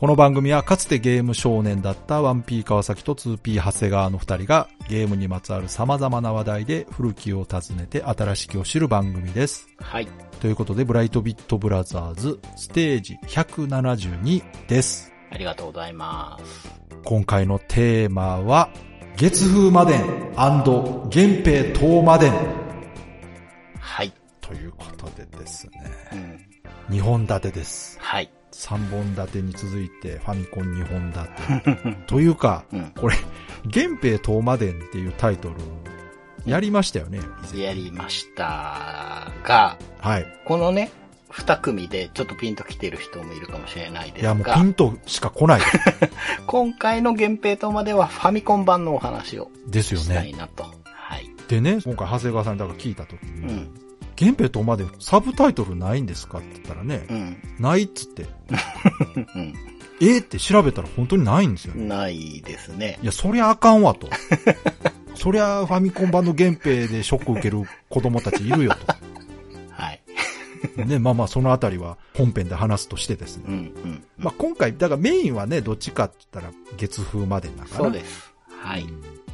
[0.00, 9.68] この番組はかつてゲーム少年だったワンピー川崎と 2P 長谷川の二人がゲームにまつわる様々な話題で古きを訪ねて新しきを知る番組です。
[9.78, 10.08] はい。
[10.40, 15.12] ということで、ブライトビットブラザーズステージ172です。
[15.30, 16.70] ありがとうございます。
[17.04, 18.70] 今回のテーマは、
[19.18, 20.02] 月風魔伝
[20.34, 21.10] 源
[21.44, 22.32] 平東魔伝
[23.78, 24.14] はい。
[24.40, 26.40] ということでですね、
[26.88, 26.96] うん。
[26.96, 27.98] 2本立てです。
[28.00, 28.32] はい。
[28.52, 31.96] 3本立てに続いてファミコン2本立て。
[32.06, 32.92] というか、うん。
[32.98, 33.16] これ、
[33.64, 35.54] 源平東魔伝っていうタイトル、
[36.46, 37.20] やりましたよね、
[37.54, 40.26] やりましたが、はい。
[40.44, 40.90] このね、
[41.28, 45.60] 二組でちょっとピンと来てる人もいるかもしれないですいや、もうがピ、ンとしか来ない
[46.46, 50.38] 今回の源平島まではファミコン版のお話をですよしたいね。
[50.38, 50.64] なと。
[50.84, 51.30] はい。
[51.48, 53.89] でね、今回長谷川さんにだから聞いた時うに、ん。
[54.20, 57.36] 源平東魔伝サブタイトルないんですかって言ったらね、うん。
[57.58, 58.26] ないっつって、
[59.34, 59.54] うん。
[60.02, 61.86] えーって調べたら本当にないんですよね。
[61.86, 62.98] ないですね。
[63.02, 64.08] いや、そりゃあかんわと。
[65.14, 68.70] そりゃファミコン版の源平でショック受ける子供たちいるよ
[69.70, 70.00] はい。
[70.76, 70.84] と。
[70.84, 73.44] ね、まあまあそのあたりは本編で話すとしてですね。
[73.46, 73.54] うん。
[73.54, 74.04] うん。
[74.16, 77.76] まあ今回、だからメインはね、どっちかって言ったら月風までだから。
[77.76, 78.32] そうです。
[78.62, 78.86] はい。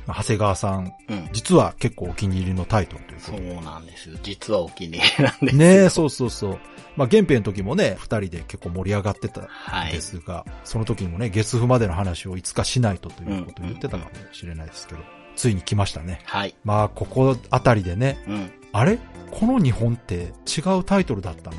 [0.07, 1.29] まあ長谷川さん、うん。
[1.33, 3.61] 実は結構お気に入りのタイトルということそうで。
[3.61, 4.17] なんですよ。
[4.23, 5.59] 実はお気に入りなんですよ。
[5.59, 6.59] ねえ、そうそうそう。
[6.97, 10.01] まあ原編の時もね、二人で結構盛り上がってたはいんで。
[10.01, 15.01] すが、その時にもね、月風までの話をいつかしないとということを言ってたかもしれないですけど、
[15.35, 16.21] ついに来ましたね。
[16.25, 16.55] はい。
[16.65, 18.53] まあここあたりでね、うん。
[18.73, 18.99] あれ？
[19.31, 21.57] この日本って違うタイトルだったの？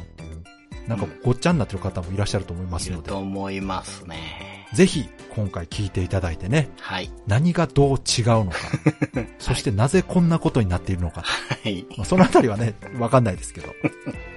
[0.87, 4.67] なんかごっちゃになってる方もいらっしゃると思いますのでいると、思いますね。
[4.73, 7.11] ぜひ今回聞いていただいてね、はい。
[7.27, 8.57] 何がどう違うのか、
[9.39, 11.85] そしてなぜこんなことになっているのか、はい。
[11.97, 13.73] まあ、そのあたりはね、わかんないですけど、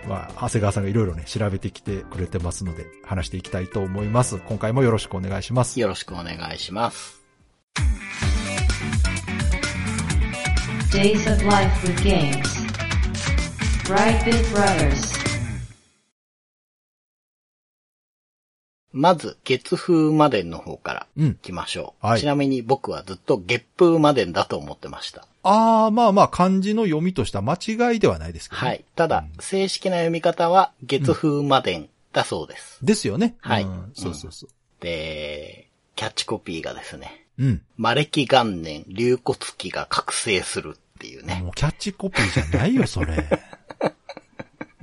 [0.08, 4.38] まあ、長谷川さんがいろいろね、調べてきてくれてますので、話していきたいと思います。
[4.38, 5.80] 今回もよろしくお願いします。
[5.80, 7.20] よろしくお願いします。
[10.90, 12.70] Days of Life with Games.
[13.84, 15.19] Brightbit Brothers.
[18.92, 21.34] まず、月風魔伝の方からうん行。
[21.42, 22.06] きましょう。
[22.06, 25.26] はいちなみに僕はずっと月風魔伝だと思ってました。
[25.42, 28.68] あー、まあまあ、漢字の読みとしては間違いではないですけど、ね。
[28.68, 28.84] はい。
[28.96, 32.78] ただ、正式な読み方は月風魔伝だそうです。
[32.84, 33.36] ですよね。
[33.40, 34.50] はいうんそうそうそう。
[34.80, 37.62] で、キャッチコピーがですね、うん。
[37.76, 41.40] 魔暦元年、竜骨期が覚醒するっていうね。
[41.42, 43.16] もうキャッチコピーじゃないよ、それ。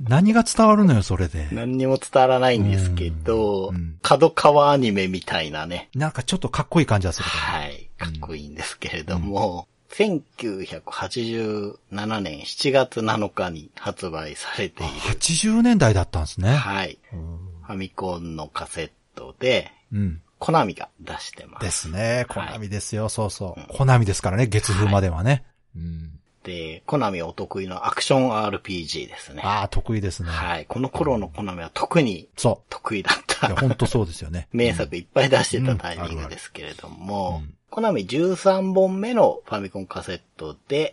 [0.00, 1.48] 何が伝わるのよ、それで。
[1.52, 7.28] 何にも伝わらないんですけどうんうん、角川アニメみたいなね、なんかちょっとかっこいい感じはする。
[7.28, 7.88] はい。
[7.98, 16.50] かっこいいんですけれども、1987年7月7日に発売されている、80年代だったんですね。
[16.50, 16.98] はい。
[17.12, 20.22] うんファミコンのカセットで、うん。
[20.38, 21.64] コナミが出してます。
[21.64, 22.24] ですね。
[22.28, 23.66] コはいナミですよ、そうそううん。
[23.66, 25.44] コナミですからね、月風まではね。
[25.76, 26.17] うん。
[26.48, 29.42] で、コナミお得意のアクション RPG ですね。
[29.44, 30.30] ああ、得意ですね。
[30.30, 30.64] はい。
[30.66, 33.54] この頃のコナミは特にそ得意だった。
[33.54, 34.48] ほんとそうですよね。
[34.54, 40.90] 名作いっぱい出してたタイミングですけれども、うんコナミ13本目のファミコンカセットで。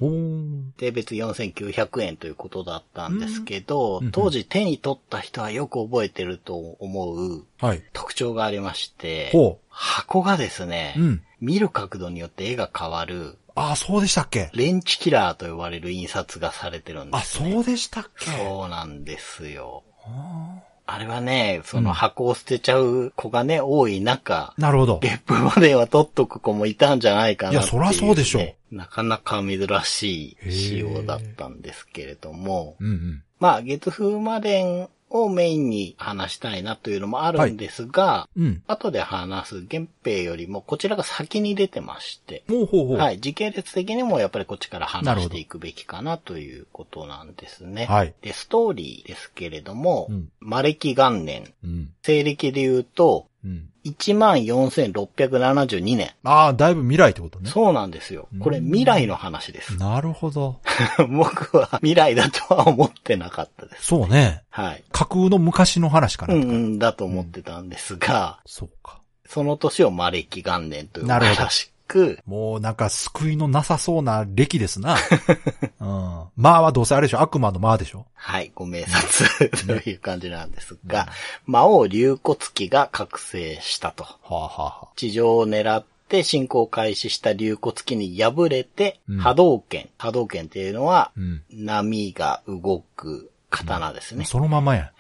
[0.77, 7.83] で、別4900円ということだったんですけど、うん当時手に取った人はよく覚えてると思うはい。
[7.93, 11.01] 特徴がありまして、ほ箱がですね、う。
[11.01, 11.23] うん。
[11.39, 14.49] 見る角度によって絵が変わる、ああ、そうでしたっけ？
[14.53, 17.51] レンチキラーと呼ばれる印刷がされてるんであ、す、ね。
[17.53, 18.29] そうでしたっけ？
[18.31, 19.83] そうなんですよ。
[20.05, 24.99] ああれはね、その箱を捨てちゃう子がね、多い中、ーなるほど。
[24.99, 27.57] ゲップまでは取っとく子もいたんじゃないかなね。
[27.57, 28.41] いやそらそうでしょ
[28.71, 33.23] うなかなか珍しい仕様だったんですけれども、うんうん。
[33.39, 34.89] まあ、月風魔伝
[35.23, 38.63] をメインに話したいなというのもあるんですが、うん。
[38.67, 42.97] 後で話す源平よりもこちらが先に出てまして、ほうほうほう。
[42.97, 47.85] はい、時系列的にもやっぱりこっちから話していくべきかなということなんですね。
[47.85, 51.89] はいで、ストーリーですけれども、うん魔暦元年、うん。
[52.03, 53.69] 西暦で言うと、うん。
[53.85, 56.11] 14,672年。
[56.23, 57.49] ああ、だいぶ未来ってことね。
[57.49, 58.27] そうなんですよ。
[58.39, 59.77] これ未来の話です。
[59.77, 60.59] なるほど。
[61.07, 63.85] 僕は未来だとは思ってなかったです。
[63.85, 64.41] そうね。
[64.49, 64.83] はい。
[64.91, 66.33] 架空の昔の話かな。
[66.33, 68.99] うんうんだと思ってたんですが、そうか。
[69.27, 74.97] その年を魔暦元年と呼ばなるほどれたしく、もうなんか救いのなさそうな歴ですな。
[75.79, 76.25] うん。
[76.35, 81.07] まあはどうせあれでしょ悪魔のまあでしょはい、ご明察 という感じなんですが、
[81.45, 84.03] 魔王竜骨鬼が覚醒したと。
[84.03, 89.89] はあ、はあは地上を狙って進行開始した竜骨鬼に敗れて、うん波動拳。
[89.97, 94.25] 波動拳っていうのは、うん波が動く刀ですね。
[94.25, 94.89] そのままやん。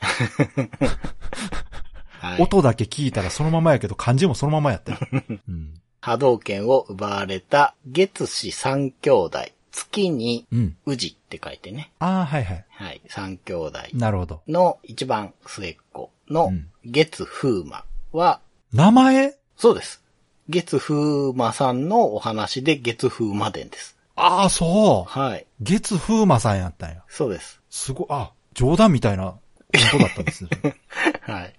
[2.19, 4.99] はい、音だけ聞いたらそのままやけど漢字もそのままやったよ。
[5.47, 5.79] うん。
[6.05, 9.39] 波動拳を奪われた月氏三兄弟。
[9.71, 10.77] 月にうん。
[10.85, 11.89] 宇治って書いてね。
[11.97, 12.65] ああ、はいはい。
[12.69, 13.01] はい。
[13.07, 14.43] 三兄弟なるほど。
[14.47, 18.39] の一番末っ子のうん月風魔は、
[18.71, 19.33] 名前？
[19.57, 20.03] そうです。
[20.47, 23.97] 月風魔さんのお話で月風魔伝です。
[24.15, 25.09] ああ、そう。
[25.09, 25.47] はい。
[25.59, 27.01] 月風馬さんやったんや。
[27.07, 27.59] そうです。
[27.71, 29.39] すごい、あ、冗談みたいなこ
[29.91, 30.49] とだったんですね。
[31.25, 31.55] はい。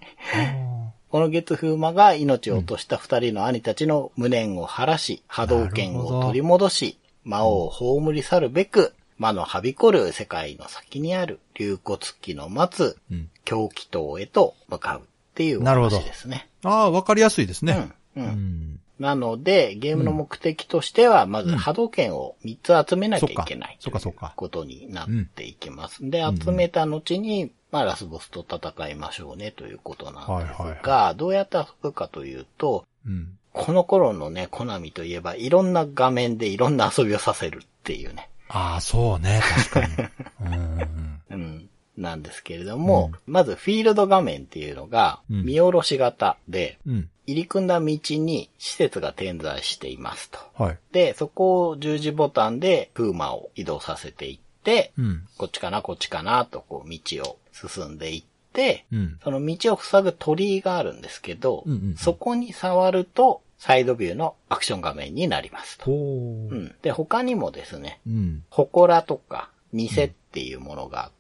[1.17, 12.99] あこの月風魔が命を落とした二人の兄たちの無念を晴らし、波動拳を取り戻し、魔王を葬り去るべく、魔のはびこる世界の先にある竜骨鬼の待つ。
[13.47, 15.03] 狂気島へと向かうっ
[15.35, 16.49] ていうおなるほど話ですね。
[16.63, 17.89] ああ、わかりやすいですね。
[18.17, 18.23] うん。
[18.23, 18.27] う。
[18.27, 18.81] うんん。
[18.99, 23.77] なので、ゲームの目的としては、まず波動拳を3つ集めなきゃいけない。
[23.81, 26.09] そっかそっかそっかことになっていきます。
[26.09, 33.39] で、集めた後に、まあ、ラスボスと戦いましょうねということなんですが、どうやって遊ぶかというと、うん。
[33.53, 38.29] この頃のね、コナミといえば、いろんな画面でいろんな遊びをさせるっていうね。
[38.49, 39.41] ああ、そうね、
[39.71, 40.09] 確かに。
[41.33, 41.69] うん。
[41.97, 47.11] なんですけれども、まずフィールド画面っていうのが、うん見下ろし型で、うん。
[47.29, 50.39] 入り組んだ道に施設が点在していますと。
[50.55, 50.79] はい。
[50.93, 55.27] で、そこを十字ボタンでプーマを移動させていって、うん。
[55.37, 59.19] こっちかな、こっちかな、とこう道を進んでいって、うん。
[59.25, 65.87] その道を塞ぐ鳥居があるんですけど、うんうんうんそこに触ると、サイドビューのアクション画面になりますと。
[65.87, 66.55] ほうう。
[66.55, 66.75] ん。
[66.83, 68.45] で、他にもですね、うん。
[68.51, 71.16] 祠とか店っていうものがあって、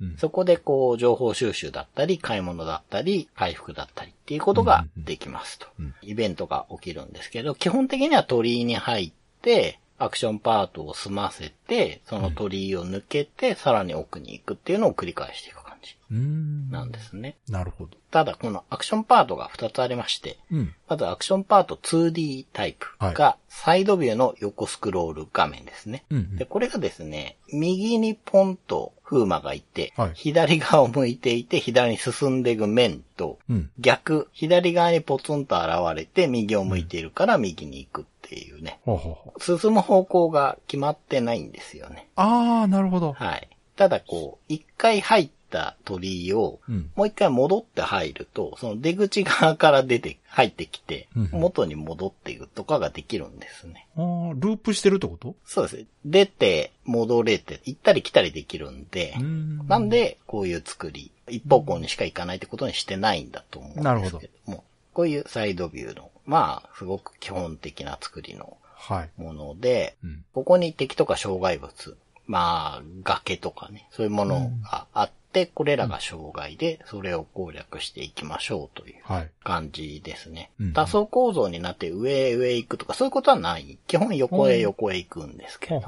[0.00, 0.16] うん。
[0.16, 5.66] そこでこう情報収集だったり、買い物だったり、回復だったりっていうことができますと。
[5.78, 5.94] うん。
[6.02, 9.12] イベントが起きるんですけど、基本的には鳥居に入っ
[9.42, 15.57] て、アクションパートを済ませて、その鳥居を抜けて、さらに奥に行くっていうのを繰り返していく。
[15.57, 16.70] 感じうん。
[16.70, 17.36] なんですね。
[17.48, 17.96] なるほど。
[18.10, 20.74] ただ、このアクションパートが2つありまして、うん。
[20.88, 26.04] まずアクションパート 2D タイプが、サイドビューの横スクロール画面ですね。
[26.10, 33.70] うんで、これがですね、右にポンと風魔がいて、はい左側を向いていて、左に進んでいく面と、うん。
[33.78, 38.80] 逆、左側にポツンと現れて、右を向いているから右に行くっていうね。
[38.84, 39.58] ほうほうほう。
[39.58, 42.08] 進む方向が決まってないんですよね。
[42.16, 43.12] ああ、なるほど。
[43.12, 43.48] はい。
[43.76, 46.90] ただこう、一回入った鳥居を、うん。
[46.94, 53.86] もう一回戻って入ると、その出口側から出て、入ってきて、うん元に戻っていくとかができるんですね。
[53.96, 54.04] ああ、
[54.34, 55.34] ループしてるってこと？
[55.44, 55.84] そうですね。
[56.04, 69.10] 出て、戻れて、行ったり来たりできるんで、んなんで、こういう作り、一方向にしか行かないってことにしてないんだと思うんですけども、こういうサイドビューの、まあ、すごく基本的な作りのはい。
[69.20, 70.24] もので、うん。
[70.32, 71.96] ここに敵とか障害物、
[72.28, 79.30] まあ、崖とかね、そういうものがあって、これらが障害で、それを攻略していきましょうというはい。
[79.42, 80.72] 感じですねうん。
[80.72, 83.78] 多層構造になって上へ上へ行くとか、そういうことはない。
[83.86, 85.80] 基本横へ横へ行くんですけど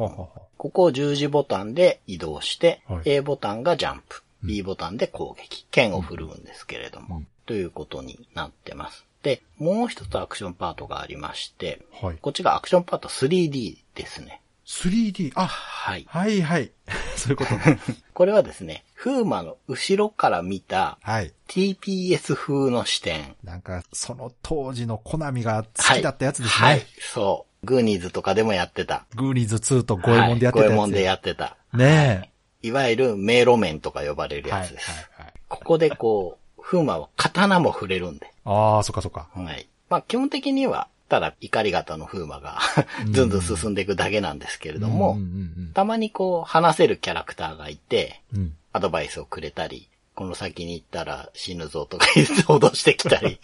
[0.57, 9.05] ここを十字ボタンで移動して、はい A ボタンがジャンプ、B ボタンで攻撃、剣を振るうんですけれども、うんということになってます。
[9.25, 12.07] で、もう一つアクションパートがありまして、う。
[12.07, 12.17] はい。
[12.19, 14.40] こっちがアクションパート 3D ですね。
[14.71, 16.07] 3D、あ、はい。
[16.09, 16.71] はいはい。
[17.17, 17.81] そういうことね。
[18.15, 21.35] これはですね、風魔の後ろから見たはい。
[21.49, 23.35] TPS 風の視点。
[23.43, 26.69] なんか、その当時のコナミが好きだったやつですね。
[26.69, 26.87] はい。
[27.01, 27.67] そう。
[27.67, 29.05] グーニーズとかでもやってた。
[29.17, 30.67] グーニーズ2とゴエモンでやってたやつ。
[30.67, 31.57] はい、ゴエモンでやってた。
[31.75, 34.53] ねいわゆる迷路面とか呼ばれるえ。
[34.53, 34.91] はいやつです。
[34.91, 35.33] はいはい。
[35.49, 38.33] ここでこう、風魔は刀も触れるんで。
[38.45, 39.29] ああ、そっかそっか。
[39.35, 39.69] はい。
[39.89, 42.59] まあ基本的には、ただ怒り型の風魔が
[43.11, 45.19] ずんずん進んでいくだけなんですけれども、
[45.75, 48.23] たまにこう話せるキャラクターがいて。
[48.73, 53.41] アドバイスをくれたり、この先に行ったら死ぬぞとか言って脅してきたり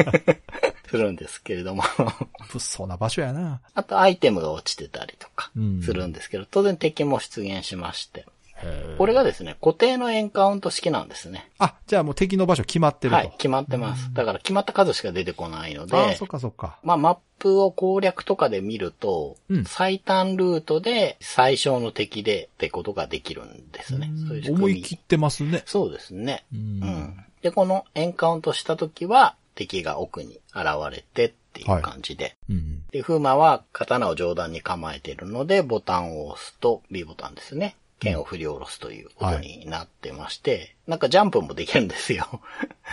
[0.88, 1.82] するんですけれども。
[2.50, 3.60] 物騒な場所やな。
[3.74, 8.26] あとアイテムが落ちてたりとかうんするんですけど、当然敵も出現しまして。
[8.62, 11.50] へこれがですね、固定のエンカウント式なんですね。
[11.58, 13.16] あ、じゃあもう敵の場所決まってると。
[13.16, 14.12] はい、決まってます。
[14.12, 16.78] だから決まった数しか出てこないので、ああ、そっかそっか。
[16.82, 24.10] まあ、マップを攻略とかで見ると、うん最短ルートで最小の敵でってことができるんですね。
[24.26, 25.62] そういう思い切ってますね。
[25.66, 26.44] そうですね。
[26.52, 27.24] ううんん。
[27.42, 32.36] で、このエンカウントした時は、敵が奥に現れてっっていう感じで。
[32.48, 32.82] うん。
[32.90, 37.76] で、風魔は刀を上段に構えているので、ボタンを押すと B ボタンですね。
[37.98, 42.40] 剣を振り下ろすということになってまして、なんかジャンプもできるんですよ。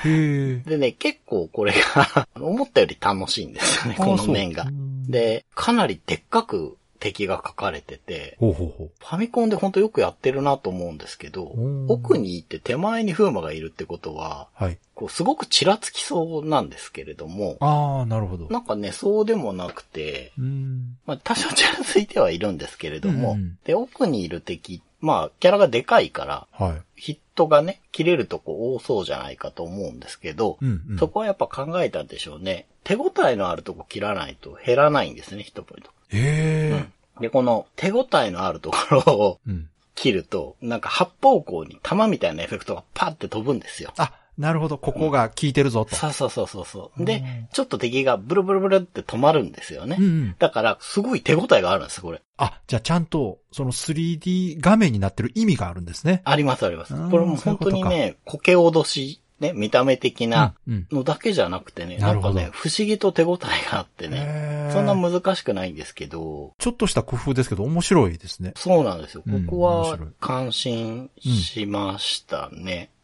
[0.04, 4.68] でね、結構これが思ったより楽しいんですよね、あこの面が
[5.08, 8.92] で、かなりでっかく敵が書かれてて、ほうほうほう。
[9.00, 14.78] ファミコンでほんとよくやってるなと思うんですけどうん、奥に行って手前に風魔がいるってことは、はい。
[14.96, 18.48] こうすごくちらつきそうなんですけれども、ああ、なるほど。
[18.50, 20.98] なんかね、そうでもなくて、うん。
[21.06, 26.82] まあ多少ちらついてはいるんですけれども、うんで、奥にいる敵、まあキャラがでかいから、はい。
[26.96, 30.98] ヒットがね、切れるとこ多そうじゃないかと思うんですけど、うん、うん。
[30.98, 32.66] そこはやっぱ考えたんでしょうね。
[32.84, 35.92] 手応えのあるとこ切らないと減らないんですね、ヒットポイント。
[36.10, 36.86] へ
[37.20, 37.22] え。
[37.22, 39.70] で、この手応えのあるところをうん。
[39.94, 43.94] 切ると、なんか八方向に弾みたいなエフェクトがパって飛ぶんですよ。
[43.98, 44.77] あ、なるほど。
[44.77, 45.96] ここが効いてるぞと。
[45.96, 47.06] そうそうそうそうそう。
[47.06, 49.98] で、ちょっと敵がブルブルブルって止まるんですよね。
[50.00, 50.36] うんうん。
[50.38, 52.22] だから、すごい手応えがあるんです、これ。
[52.38, 56.22] あ、じゃあちゃんと、その 3D 画面になってる意味があるんですね。
[56.25, 57.10] ありますありますうん。
[57.10, 60.88] これも本当にね、苔脅し、ね、見た目的なうん。
[60.92, 68.54] のだけじゃなくてね、なるほどなんかね、不思議と手応えがあってね、そんな難しくないんですけど、ちょっとした工夫ですけど面白いですね。
[68.56, 69.24] そうなんですよ。
[69.24, 72.89] こうんこは感心しましたね。
[72.92, 72.95] うん。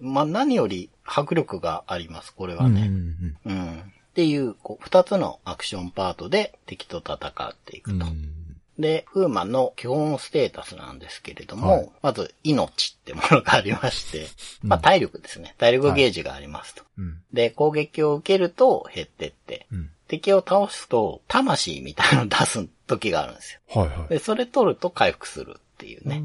[0.00, 3.36] まあ、何より迫力があります、これはうんうんね。
[3.46, 3.80] うん。
[3.80, 3.82] っ
[4.14, 7.96] ていう、こう、二つのアクションパートで敵と戦っていくと。
[7.96, 8.34] うんうん
[8.78, 14.26] で、フーマンの基本ステータスなんですけれども、はいまず、命ってものがありまして、
[14.62, 15.54] まあ、体力ですね。
[15.58, 16.82] 体力ゲージがありますと。
[16.98, 17.22] うん。
[17.32, 19.90] で、攻撃を受けると減ってって、うん。
[20.08, 23.80] 敵を倒すと、魂みたいなのを出す時があるんですよ。
[23.80, 24.08] はいはい。
[24.08, 26.22] で、それ取ると回復するっていうね。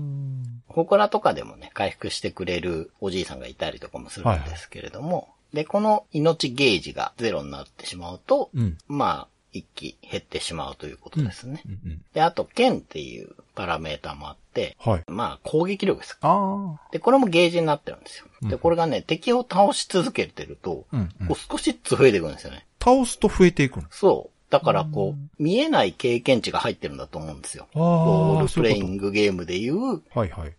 [0.70, 8.78] うん祠とかでもね、回復してくれるおじいさんがいたりとかもするんですけれども、で、この命ゲージがゼロになってしまうと、うん。
[8.88, 11.64] まあ、一気減ってしまうということですね。
[11.66, 12.02] うんうん。
[12.14, 15.04] で、あと、剣っていうパラメータもあって、はい。
[15.08, 16.18] まあ、攻撃力です。
[16.22, 16.92] ああ。
[16.92, 18.26] で、これもゲージになってるんですよ。
[18.44, 22.68] で、うんこれがね、敵を倒し続けてると、うんうんこう少しずつ増えていくんですよね。
[22.82, 23.88] 倒すと増えていくの。
[23.90, 24.39] そう。
[24.50, 27.68] だから、こう、見えない経験値が入ってるんだと思うんですよ。
[27.76, 30.02] ああロールプレイングゲームでいう。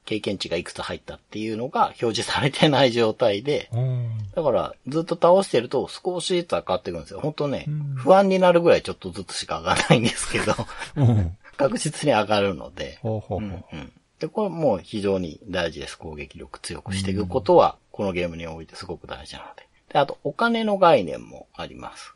[0.04, 7.20] 経験値がいくつ入ったっていうのが表示されてない状態で、うんだからずっと倒してると少しずつ上がっていくんですよ。
[7.20, 10.54] 本当ねうん、不安になるぐらいちょっとずつしか上がらないんですけど、
[10.96, 11.36] うん。
[11.58, 13.00] 確実に上がるので。
[13.02, 15.96] うんうんで、これもう非常に大事です。
[15.96, 19.66] 攻撃力強くしていくことは、このゲームにおいてすごく大事なので。
[19.90, 22.14] で、あと、お金の概念もあります。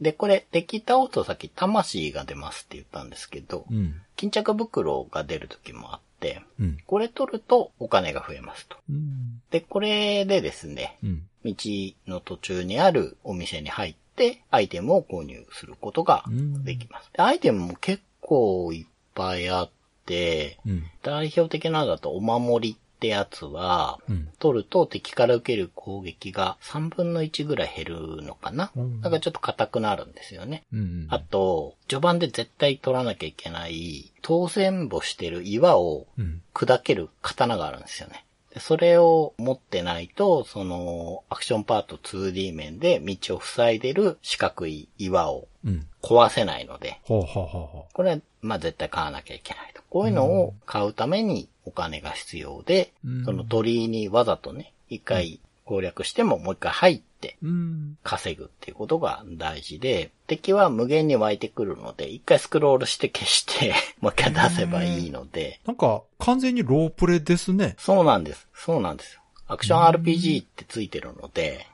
[0.00, 4.00] で、これ、敵倒すとさっき魂が出ますって言ったんですけど、うん。
[4.14, 6.78] 巾着袋が出る時もあって、うん。
[6.86, 8.76] これ取るとお金が増えますと。
[8.88, 9.42] うん。
[9.50, 11.22] で、これでですね、うん。
[11.44, 11.54] 道
[12.06, 16.24] の途中にあるお店に入って、アイテムを購入することが
[16.64, 17.10] できます。
[17.12, 19.70] でアイテムも結構いっぱいあっ
[20.06, 20.84] て、うん。
[21.02, 24.28] 代表的なのだとお守りってやつは、うん。
[24.38, 28.70] 取ると敵から受ける攻撃が3分の1ぐらい減るのかな？
[28.74, 30.64] うんだからちょっと硬くなるんですよね。
[30.72, 31.06] うん。
[31.10, 36.42] あと、序盤で絶対取らなきゃいけない、当選簿してる岩をうん。
[36.54, 38.24] 砕ける刀があるんですよね。
[38.54, 45.86] でそれを持ってないと、その、アクションパート 2D 面で道を塞いでる四角い岩をうん。
[46.06, 49.82] 壊せないので、ほうほうほうほこれは、まあ絶対買わなきゃいけないと。
[49.90, 57.36] こういうのを買うためにお金が必要で、うんその鳥居にわざとね、一回攻略してももう一回入って。
[58.04, 67.74] 稼ぐっていうことが大事で、敵は無限に湧いてくるので、一回スクロールして消して、 もう一回出せばいいので、なんか、完全にロープレですね。
[67.78, 68.46] そうなんです。
[68.54, 69.20] そうなんですよ。
[69.48, 71.66] アクション RPG ってついてるので。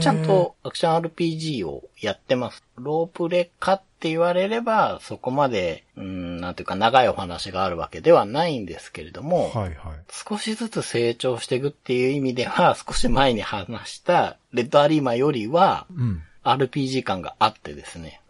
[0.00, 0.24] ちゃん。
[0.24, 2.62] とアクション RPG をやってます。
[2.76, 9.74] ロープレかって言われれば、そこまで、うーん、なんていうか長いお話があるわけではないんですけれども、はいはい。
[10.10, 16.22] 少しずつ成長していくっていう意味では、 少し前に話したレッドアリーマよりは、うん。
[16.44, 18.20] RPG 感があってですね、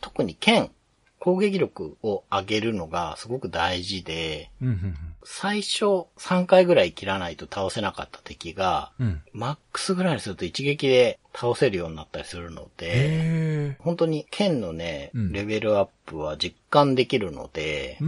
[0.00, 0.70] 特に剣、
[1.22, 4.68] 攻撃力を上げるのがすごく大事で、うん。
[4.68, 4.96] うん。
[5.22, 9.22] 最初3回ぐらい切らないと倒せなかった敵が、うん。
[9.32, 13.76] マックスぐらいにすると一撃で倒せるようになったりするので。
[13.78, 17.98] 本当に剣のね、うんレベルアップは実感できるので。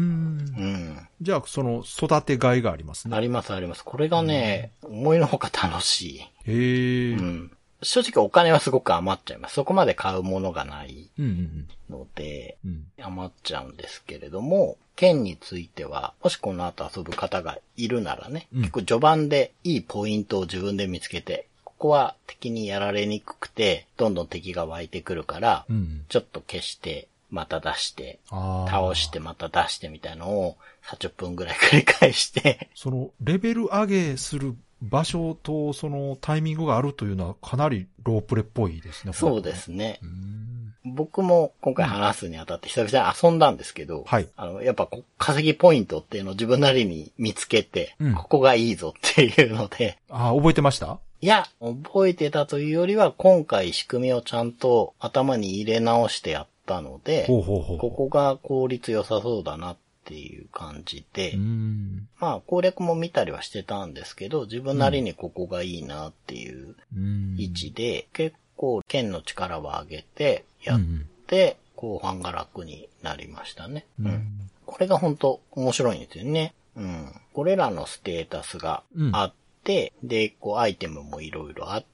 [1.22, 3.16] じゃあ、その、育てがいがありますね。
[3.16, 3.84] ありますあります。
[3.84, 6.18] これがね、思いのほか楽しい。
[6.18, 7.14] へえ。
[7.14, 7.52] ううん。
[7.84, 7.86] ん。
[7.86, 9.54] 正直お金はすごく余っちゃいます。
[9.54, 11.66] そこまで買うものがないうん。
[11.90, 12.84] ので、うん。
[13.00, 26.04] 余っちゃうんですけれども、剣については、もしこの後遊ぶ方がいるならね、うん結構序盤でいいポイントを自分で見つけて、ここは敵にやられにくくて、どんどん敵が湧いてくるから、うん。
[26.08, 39.12] ちょっと消して、また出して、倒してまた出してみたいのを30分ぐらい繰り返して、その、レベル上げする場所と、その、タイミングがあるというのは、かなりロープレっぽいですね。
[39.12, 40.06] そうですねう。
[40.06, 40.74] ん。
[40.86, 50.98] 僕も今回話すにあたって久々に遊んだんですけど、はいあの、やっぱ稼ぎポイントっていうのを自分なりに見つけて、うんここがいいぞっていうので、ああ、覚えてました？
[51.22, 57.78] いや、覚えてたというよりは、今回仕組みをちゃんと頭に入れ直してやったので、ほうほうほう。
[57.78, 62.08] ここが効率良さそうだなっていう感じで、うん。
[62.18, 67.36] まあ攻略も見たりはしてたんですけど、自分なりにここがいいなっていううん。
[67.38, 73.86] 位置で、結構剣の力を上げてやっうんて、後半が楽になりましたね。
[73.98, 74.06] うん。
[74.06, 76.54] うんこれが本当面白いんですよね。
[76.76, 77.20] うん。
[77.32, 78.82] これらのステータスが
[79.12, 79.32] あっ
[79.62, 81.86] て、で、こうアイテムもいろいろあって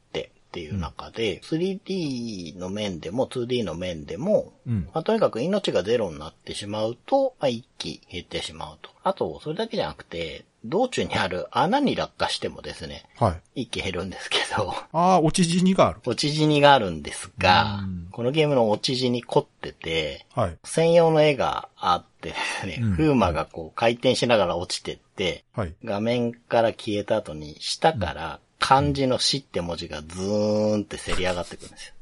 [0.51, 4.89] っていう中で、3D の面でも 2D の面でも、うん。
[4.93, 8.91] まあ、とにかく命がゼロになってしまうと、まあ、一気減ってしまうと。
[9.05, 13.63] あと、それだけじゃなくて、道中にある穴に落下してもですね、はい。
[13.63, 16.01] 一気減るんですけど、ああ、落ち死にがある。
[16.05, 20.59] 落ち死にがあるんですがうん、このゲームの落ち死に凝ってて、はい。
[20.65, 25.75] 専用の絵があってですね、うん風魔がこう回転しながら落ちてって、はい。
[25.85, 31.95] 画面から消えた後に下から漢字の死って文字がズーンってせり上がってくるんですよ。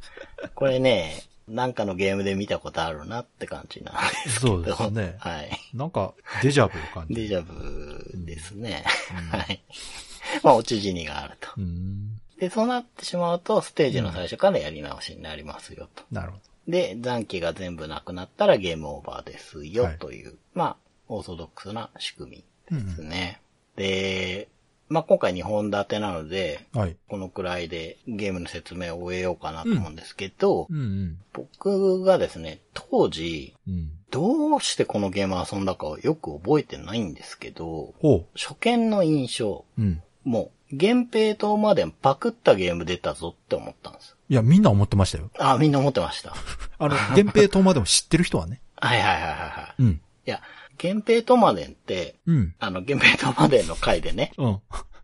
[0.55, 4.49] これね、なんかのゲームで見たことあるなって感じなんですけど。
[4.49, 5.51] そうですねはい。
[5.73, 6.13] なんか、
[6.43, 7.23] デジャブを感じる。
[7.23, 8.85] デジャブですね。
[9.31, 9.63] はい。
[10.43, 11.49] まあ、落ち死にがあると。
[11.57, 12.21] うん。
[12.39, 16.05] で、そうなってしまうと、ステージの最初からやり直しになりますよと。
[16.11, 16.43] なるほど。
[16.69, 20.77] で、残機が全部なくなったらゲームオーバーですよはいという、まあ、
[21.09, 23.41] オーソドックスな仕組みですね。
[23.77, 24.49] で、
[24.89, 26.97] まあ今回2本立てなので、はい。
[27.09, 31.19] このくらいでゲームの説明を終えようかなと思うんですけど、うんうん。
[31.33, 33.91] 僕がですね、当時、うん。
[34.11, 39.83] どうしてこのゲームを遊んだかはよく覚えてないんですけど、ほ初見の印象、う。
[39.83, 40.03] うん。
[40.25, 44.17] もう、源平島までパクったゲーム出たぞって思ったんです。
[44.29, 45.31] いや、みんな思ってましたよ。
[45.39, 46.35] あ、みんな思ってました。
[46.79, 48.61] あの、源平島までも知ってる人はね。
[48.77, 49.83] はいはいはいはいはい。
[49.83, 49.89] うん。
[50.27, 50.43] いや、
[50.83, 52.55] 源平トマデンって、うん。
[52.59, 54.61] あの、源平トマデンの回でね、うん。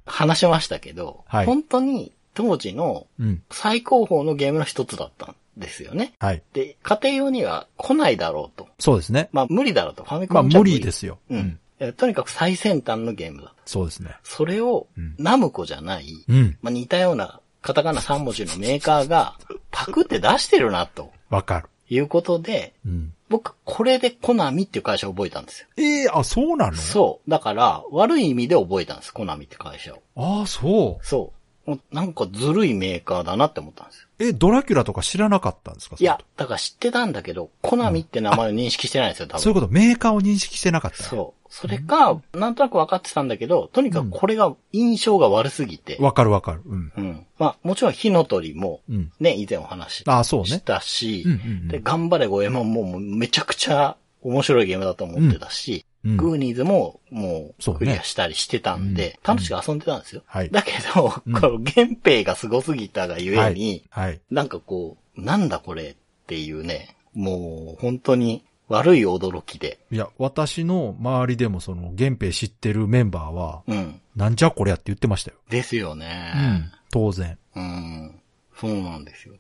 [0.07, 3.43] 話しましたけど、はい本当に当時のうん。
[3.51, 6.15] 最高峰のゲームの一つだったんですよね。
[6.19, 6.43] はい。
[6.53, 8.69] で、家庭用には来ないだろうと。
[8.79, 9.29] そうですね。
[9.33, 10.05] まあ無理だろうと。
[10.05, 11.19] ファミコまあ、ンじゃ無理ですよ。
[11.31, 11.59] うん。
[11.97, 13.53] とにかく最先端のゲームだ。
[13.67, 14.17] そうですね。
[14.23, 16.59] それをうん、ナムコじゃない、うん。
[16.63, 19.39] まあ似たようなカタカナ3文字のメーカーが
[19.71, 21.69] パクって出してるな、とわかる。
[21.89, 23.14] いうことで、うん。
[23.37, 25.69] 僕、これでコナミっていう会社を覚えたんですよ。
[25.77, 26.77] ええあ、そうなの？
[26.77, 27.29] そう。
[27.29, 30.03] だから、悪い意味で覚えたんです、コナミって会社を。
[30.15, 31.05] ああ、そう。
[31.05, 31.33] そ
[31.67, 31.81] う。
[31.91, 34.09] なんかずるいメーカーだなって思ったんですよ。
[34.21, 35.97] え、ドラキュラとか知らなかったんですか？
[35.99, 39.43] いや、だから知ってたんだけど、コナミって名前を認識してないんですよ、多分。
[39.43, 41.03] そういうこと、メーカーを認識してなかった。
[41.03, 41.44] そう。
[41.57, 45.97] それか、なんとなく分かってたんだけど、とにかくこれが印象が悪すぎて。
[46.01, 46.63] わかるわかる。
[46.67, 46.93] うん。
[46.97, 47.27] うん。
[47.39, 49.13] まあ、もちろん火の鳥も、うん。
[49.21, 50.61] ね、以前お話しああ、そうねし。
[50.63, 51.25] たし、
[51.69, 60.23] で、頑張れ五右衛門ももうめちゃくちゃ面白いゲームだと思ってたし、うんグーニーズももそうクリアしたりしてたんで、楽しく遊んでたんですよ。
[60.27, 64.21] はいだけど、うんこの源平が凄すぎたがゆえに、はい。
[64.31, 74.01] なんかこう、なんだこれっていうね、もう本当に悪い驚きで、いや、私の周りでもその、源平知ってるメンバーは、うん。
[74.17, 75.37] なんじゃこりゃって言ってましたよ。
[75.51, 76.71] ですようね。
[76.91, 77.39] 当然。
[77.55, 78.21] うん。
[78.59, 79.35] そうなんですよ。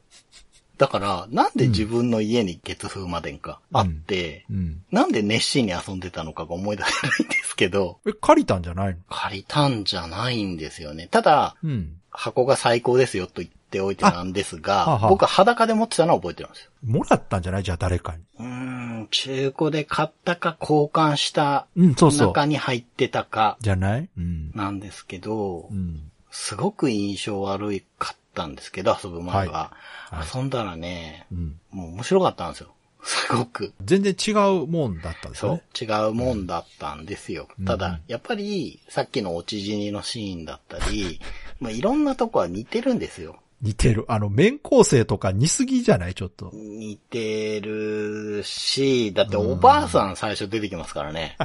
[0.76, 4.82] だから、なんで自分の家に月風魔伝かあって、うん。
[4.90, 8.96] なんで熱心に遊んでたのかが思い出せないんですけど、え、借りたんじゃないの？
[9.08, 11.06] 借りたんじゃないんですよね。
[11.06, 11.96] ただ、うん。
[12.10, 16.70] 箱が最高ですよと言っておいてなんですが、はあはあ僕は裸で持ってたのは覚えてるんですよ。
[16.84, 17.62] もらったんじゃない？
[17.64, 18.22] じゃあ誰かに。
[18.38, 21.66] うーん、中古で買ったか交換した。
[21.76, 24.08] 中に入ってたかじゃない？
[24.16, 24.50] うん。
[24.54, 26.10] なんですけど、うん。
[26.30, 29.52] すごく印象悪いかったんですけど、遊ぶ前は。
[29.52, 31.58] はい遊んだらね、うん。
[31.72, 32.68] もう面白かったんですよ。
[33.02, 33.72] すごく。
[33.84, 34.30] 全然違
[34.62, 35.62] うもんだったんですそう。
[35.84, 37.48] 違うもんだったんですよ。
[37.58, 41.20] うんただ、やっぱり、さっきの落ち死にのシーンだったり、
[41.60, 43.40] まあ、いろんなとこは似てるんですよ。
[43.64, 44.04] 似てる。
[44.08, 46.14] あの、面構成とか似すぎじゃない？
[46.14, 46.50] ちょっと。
[46.52, 51.36] 似てるし、だっておばあさん最初出てきますからね。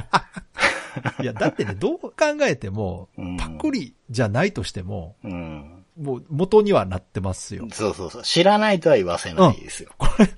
[1.22, 5.84] いや、だってね、どう考えてもうん、パクリじゃないとしても、うん。
[6.00, 7.66] もう元にはなってますよ。
[7.72, 8.22] そうそうそう。
[8.22, 9.90] 知らないとは言わせないですよ。
[9.98, 10.28] これ、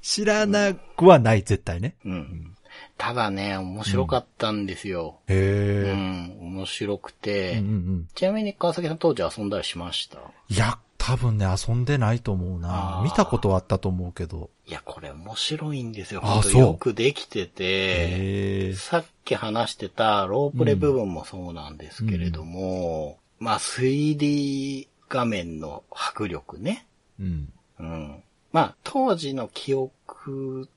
[0.00, 1.96] 知らなくはない、絶対ね。
[2.04, 2.54] うん。
[2.96, 5.18] ただね、面白かったんですよ。
[5.28, 5.92] うへえ。
[5.94, 8.08] ん、面白くて、うんうんうん。
[8.14, 10.18] ちなみに川崎さん当時遊んだりしました？
[10.48, 14.48] いや、多分ね、遊んでないと思うな見たことはあったと思うけど。
[14.66, 16.22] いや、これ面白いんですよ。
[16.54, 18.72] よくできてて。
[18.74, 26.86] さっき話してたロープレ部分もそうなんですけれども、まあ 3D 画面の迫力ね。
[27.20, 27.52] うん。
[27.80, 28.22] うん。
[28.52, 29.92] まあ当時の記憶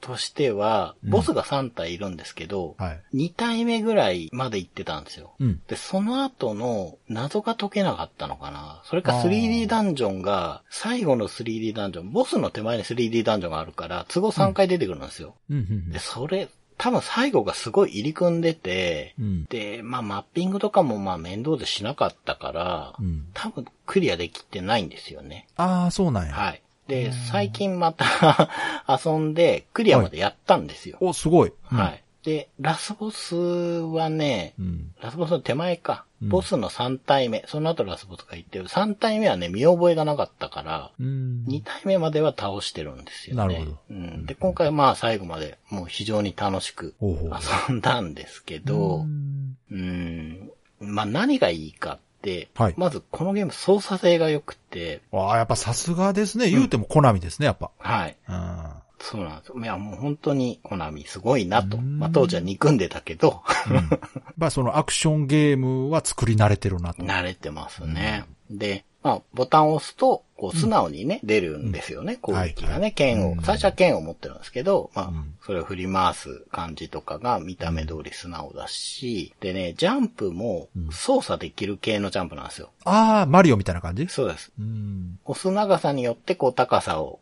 [0.02, 3.02] としては、うんボスが3体いるんですけど、はい。
[3.14, 5.34] 2体目ぐらいまで行ってたんですよ。
[5.40, 5.62] うん。
[5.68, 15.36] で、その後の謎が解けなかったのかなそれかあー 3D ダンジョンが、最後の 3D ダンジョン、ボスの手前に 3D ダンジョンがあるから、都合3回出てくるんですよ。
[15.50, 15.58] うん。
[15.58, 19.46] うんで、それ、多分最後がすごい入り組んでて、うん。
[19.46, 23.28] で、まあマッピングとかもまあ面倒でしなかったから、うん。
[23.34, 25.48] 多分クリアできてないんですよね。
[25.58, 26.34] ああ、そうなんや。
[26.34, 26.62] はい。
[26.88, 28.50] で、最近また
[28.88, 30.98] 遊んでクリアまでやったんですよ。
[31.02, 31.54] お、すごい。
[31.72, 32.04] うんはい。
[32.24, 34.92] で、ラスボスはね、うん。
[35.02, 36.04] ラスボスの手前か。
[36.22, 37.46] うんボスの3体目。
[37.48, 41.46] その後ラスボスがいて、3体目はね、見覚えがなかったから、うん。
[41.48, 43.54] 2体目までは倒してるんですよね。
[43.54, 44.26] なるほどうん。
[44.26, 47.32] で、今回はまあ最後までもう非常に楽しくほうほう
[47.70, 50.52] 遊んだんですけど、うんうん。
[50.80, 52.07] まあ何がいいかって、
[52.56, 56.50] はいまずこのゲーム操作性が良くて、ああ、やっぱさすがですね。
[56.50, 57.72] 言うてもコナミですね、やっぱ。
[57.78, 58.18] はい。
[58.28, 58.58] うん。
[59.00, 59.56] そうなんですよ。
[59.60, 61.78] いや、もう本当にコナミすごいなと。
[61.78, 63.44] うんまあ当時は憎んでたけど、
[64.38, 67.04] まあそのアクションゲームは作り慣れてるなと。
[67.04, 68.26] 慣れてますね。
[68.50, 73.36] で、まあ、ボタンを押すと、こう、素直にね、出るんですよね、攻撃がはいね、剣をう。
[73.38, 82.70] ん最初は剣を持ってるんですけど、まあうん、それを振り回す感じとかが見た目通り素直だし、でね、ジャンプも操作できる系のジャンプなんですよ。
[82.84, 84.08] ああ、マリオみたいな感じ？
[84.10, 84.52] そうです。
[84.60, 85.20] うん。
[85.26, 87.20] 押す長さによって、こう、高さを。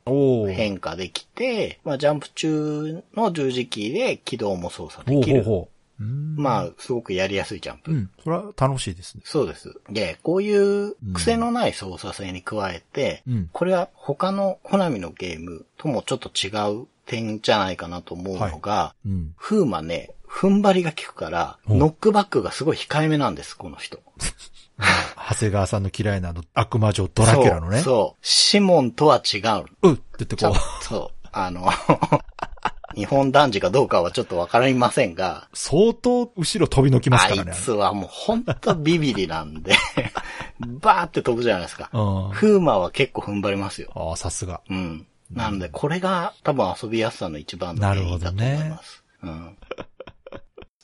[0.49, 5.43] 変化できて、まあ、ジャンプ中の十字キーで軌道も操作ほうできる。
[5.43, 5.59] ほうほう。
[5.59, 5.67] うん
[5.99, 7.91] まあ、すごくやりやすいジャンプ。
[7.91, 8.09] うん。
[8.23, 9.21] それは楽しいですね。
[9.25, 9.73] そうです。
[9.89, 16.49] で、こういう癖のない操作性に加えて、うんこれは他のコナミのゲームともちょっと違
[16.83, 19.33] う点じゃないかなと思うのが、うん。
[19.37, 23.99] フーマね、踏ん張りが効くから、ノックバックがすごい控えめなんです、この人。
[25.29, 27.77] 長谷川さんの嫌いなあの悪魔女ドラキュラのね。
[27.77, 27.83] そう。
[27.83, 29.41] そうシモンとは違う。
[29.81, 31.69] うっって言ってこっう、と、あの、
[32.95, 37.51] 日本男児かどうかはちょっとわかりませんが、相当後ろ飛び抜きますあいからね。
[37.53, 39.75] つはもうほんとビビリなんで、
[40.59, 41.89] バーって飛ぶじゃないですか。
[41.93, 42.29] うん。
[42.31, 43.91] フーマは結構踏ん張りますよ。
[43.95, 44.61] ああ、さすが。
[44.69, 45.05] うん。
[45.31, 49.03] なので、これが多分遊びやすさの一番の原因だと思います。
[49.23, 49.57] うん。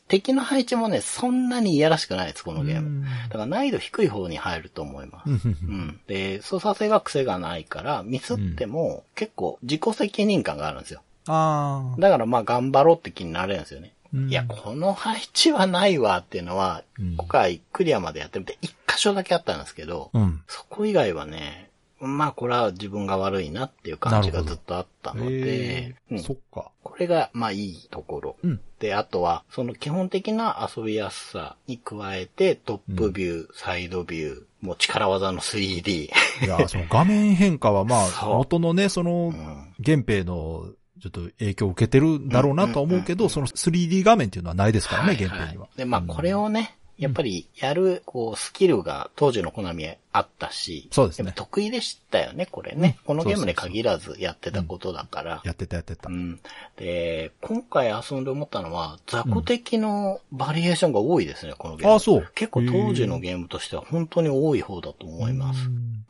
[0.10, 3.06] 敵の配置もね、そんなにいやらしくないです、このゲーム。
[3.06, 5.30] だから難易度低い方に入ると思います。
[5.30, 6.00] うんうんうん。
[6.08, 11.02] で、操作性が癖がないから、ミスっても結構自己責任感があるんですよ。
[11.28, 12.00] ああ。
[12.00, 13.94] だからまあ頑張ろうって気になれるんですよね。
[14.14, 20.42] うんいや、この配置はないわっていうのは、うん今回クリアまでやってみて一箇所だけあったんですけど、うん。
[20.48, 26.72] そこ以外はね、まあこれは自分が悪いなっていう感じがずっとあったのでえ、うんそっか。
[26.84, 28.36] これがまあいいところ。
[28.44, 28.60] うん。
[28.80, 36.06] で、あとは、その基本的な遊びやすさに加えて、トップビュー、サイドビュー、もう力技の 3D。
[36.06, 36.10] い
[36.48, 40.66] や、その画面変化はまあ、 元のね、そのう、ん原兵の、
[41.02, 45.68] ちょっと影響を受けてるんだろうなとは思うけど、その 3D 画面っていうのはないですからね、はい原兵には。
[45.76, 52.98] で、まあこれをね、やっぱりやる、こう、スキルが当時のコナミあったし、そうですね得意でしたよね、これね。
[53.00, 55.42] うんこのゲームに限らずやってたことだから。
[55.44, 56.12] やってたやってたう。
[56.12, 56.40] ん。
[56.78, 61.94] で、今回遊んで思ったのは、雑魚的のバリエーションが多いですね、このゲーム。
[61.94, 62.32] ああ、そう。
[62.36, 65.62] 結構当時のゲームとしては本当に多い方だと思います。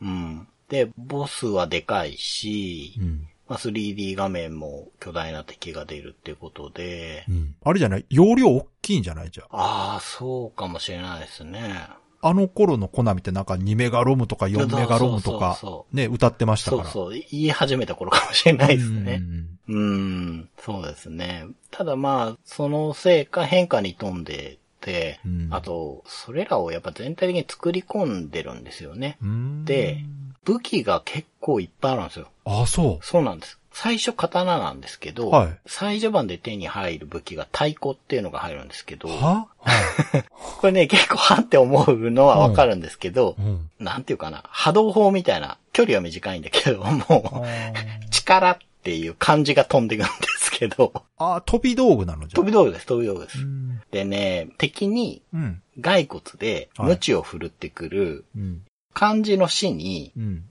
[0.02, 0.46] うん。
[0.68, 3.28] で、ボスはでかいし、うん。
[3.52, 7.56] まあ、3D 画面も巨大な敵が出るっていうことで、うん。
[7.64, 8.06] あれじゃない？
[8.10, 9.30] 容量大きいんじゃない？
[9.30, 9.94] じゃあ。
[9.94, 11.88] ああ、そうかもしれないですね。
[12.24, 15.58] あの頃のコナミってなんか2メガロムとか4メガロムとか
[15.92, 16.84] ね、歌ってましたから。
[16.84, 19.22] そうそう、言い始めた頃かもしれないですね。
[19.68, 21.48] うんうん、そうですね。
[21.72, 29.18] ただまあ、そのせいか変化に富んでて、うんあと、それらをやっぱ全体的に作り込んでるんですよね。
[29.22, 29.66] うん。
[29.66, 30.06] で、
[30.46, 32.28] 武器が結構いっぱいあるんですよ。
[32.46, 33.58] ああ、そそうなんです。
[33.74, 39.48] 最初刀なんですけど、はい最序盤で手に入る武器が太鼓っていうのが入るんですけどう。、は？
[39.60, 39.74] は
[40.18, 40.24] い。
[40.60, 43.70] これね、結構はって思うのはわかるんですけど、うん。
[43.80, 53.40] なんていうかな、波動砲みたいな、距離は短いんだけど、もう、力っていう漢字が飛んでくるんですけど、ああ、飛び道具なのじゃ飛び道具です、飛び道具です。
[53.40, 53.82] うん。
[53.92, 55.62] でね、敵にうん。
[55.82, 58.62] 骸骨ではい鞭を振るってくる、うん。
[58.94, 60.44] 漢字の死に、うん。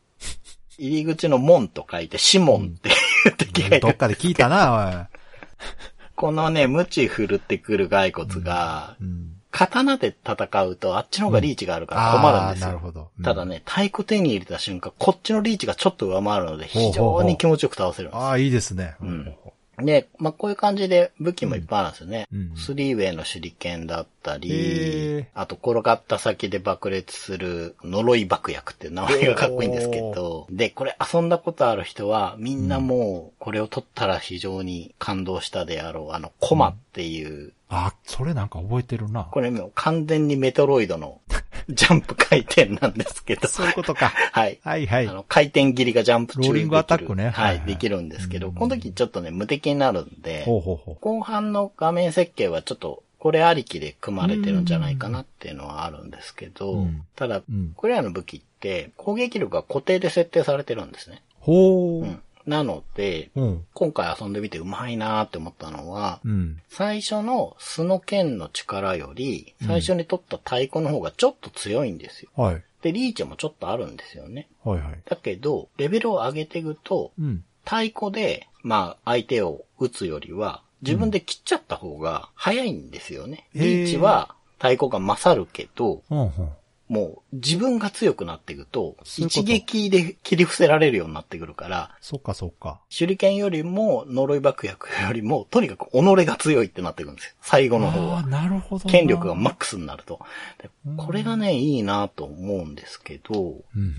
[0.78, 3.80] 入り口の門と書いて、シモンっていう敵がいる。
[3.80, 5.08] どっかで聞いたな、
[6.16, 9.06] このね、鞭振るってくる骸骨が、おい。
[9.06, 9.40] うん。
[9.50, 12.66] 刀で戦うとあっちの方がリーチがあるから困るんですよ。
[12.68, 13.10] なるほど。
[13.18, 13.44] うんただ。
[13.44, 18.20] ね、太鼓手に入れた瞬間、こっちのリーチがちょっと上回るので、非常に気持ちよく倒せるんです。
[18.20, 18.94] ああ、いいですね。
[19.00, 19.34] うん
[19.82, 22.26] で、まあ、こういう感じで武器もいっぱいあるんですよね。
[22.32, 22.56] うん。
[22.56, 39.24] スリーウェイの手裏剣だったへりー、あと転がった先で爆裂する呪い爆薬っていう名前がかっこいいんですけど、で、これ遊んだことある人は、みんなもう、これを取ったら非常に感動したであろう、あの、コマっていう、あ、それなんか覚えてるな。
[39.30, 41.20] これもう完全にメトロイドの
[41.70, 44.08] ジャンプ回転なんですけど、そういうことか。
[44.08, 44.58] はい。
[44.64, 45.12] はいはいあ。
[45.12, 50.96] の、回転切りがジャンプ中ローリングアタックねできるはいい、ははいできるんですけど、うんこの時ちょっとね、無敵になるんで、ほうほうほう。
[51.00, 57.72] 後半の画面設計はちょっと、これありきで組まれてるんじゃないかなっていうのはあるんですけど、うんただ、うん。
[57.76, 61.22] これらの武器って攻撃力が固定で設定されてるんですね。
[61.38, 62.02] ほう。
[62.02, 62.20] うん。
[62.46, 63.66] なので、うん。
[63.74, 66.60] 今回遊んでみてうまいなーって思ったのは、うん。
[66.68, 72.30] 最初の素の剣の力より、最初に取った太鼓の方がちょっと強いんですよ。
[72.36, 72.62] はい。
[72.82, 74.48] で、リーチもちょっとあるんですよね。
[74.64, 74.98] はいはい。
[75.04, 77.44] だけど、レベルを上げていくと、うん。
[77.64, 83.46] 太鼓で、まあ、相手を撃つよりは、自分で切っちゃった方が早いんですよね。
[83.54, 86.02] リーチは太鼓が勝るけど。
[86.90, 92.80] もう自分が強くなっていくと、一撃で切り伏せられるようになってくるから、そっかそっか。
[92.90, 97.34] 手裏剣よりも呪い爆薬よりも、とにかく己が強いってなってくるんですよ。
[97.42, 98.26] 最後の方は。
[98.26, 98.90] なるほどな。
[98.90, 100.18] 権力がマックスになると。
[100.96, 103.54] これがね、いいなと思うんですけど。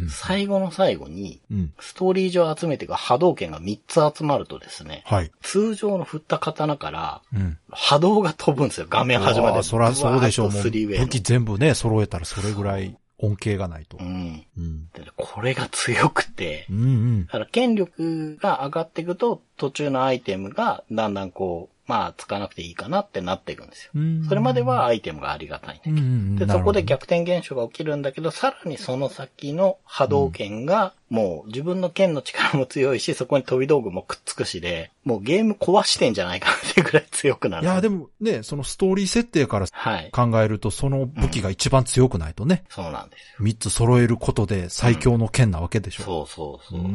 [0.10, 1.74] 最後の最後に、うん。
[1.80, 5.32] ストーリー上集めてが波動拳が3つ集まるとですね、はい。
[5.42, 7.58] 通常の振った刀からうん。
[7.70, 9.56] 波動が飛ぶんですよ、画面始まで。
[9.56, 10.50] ああそらそうでしょう。
[10.50, 12.81] 武器全部ね、揃えたらそれぐらい
[13.22, 14.04] 恩恵がないとう。
[14.04, 14.46] ん。
[14.58, 14.90] うん。
[14.94, 17.32] でこれが強くてう、んうんだ。
[17.32, 23.92] から権力が上がっていくと、途中のアイテムがだんだんこう、まあ、つかなくていいかなってなっていくんですよ。
[23.96, 37.66] うんそれまではアイテムがありがたいんだけどうんうんうんで、そこで逆転現象が起きるんだけど、さらにその先の波動拳が、もう自分の剣の力も強いし、そこに飛び道具もくっつくしで、もうゲーム壊してんじゃないかなっていうぐらい強くなる。
[37.66, 40.10] いや、でもね、そのストーリー設定からはい。
[40.12, 43.36] 考えると、その武器が一番強くないとね、そうなんですよ。
[43.40, 46.04] 三つ揃えることで最強の剣なわけでしょ。
[46.04, 46.92] そうそうそうそう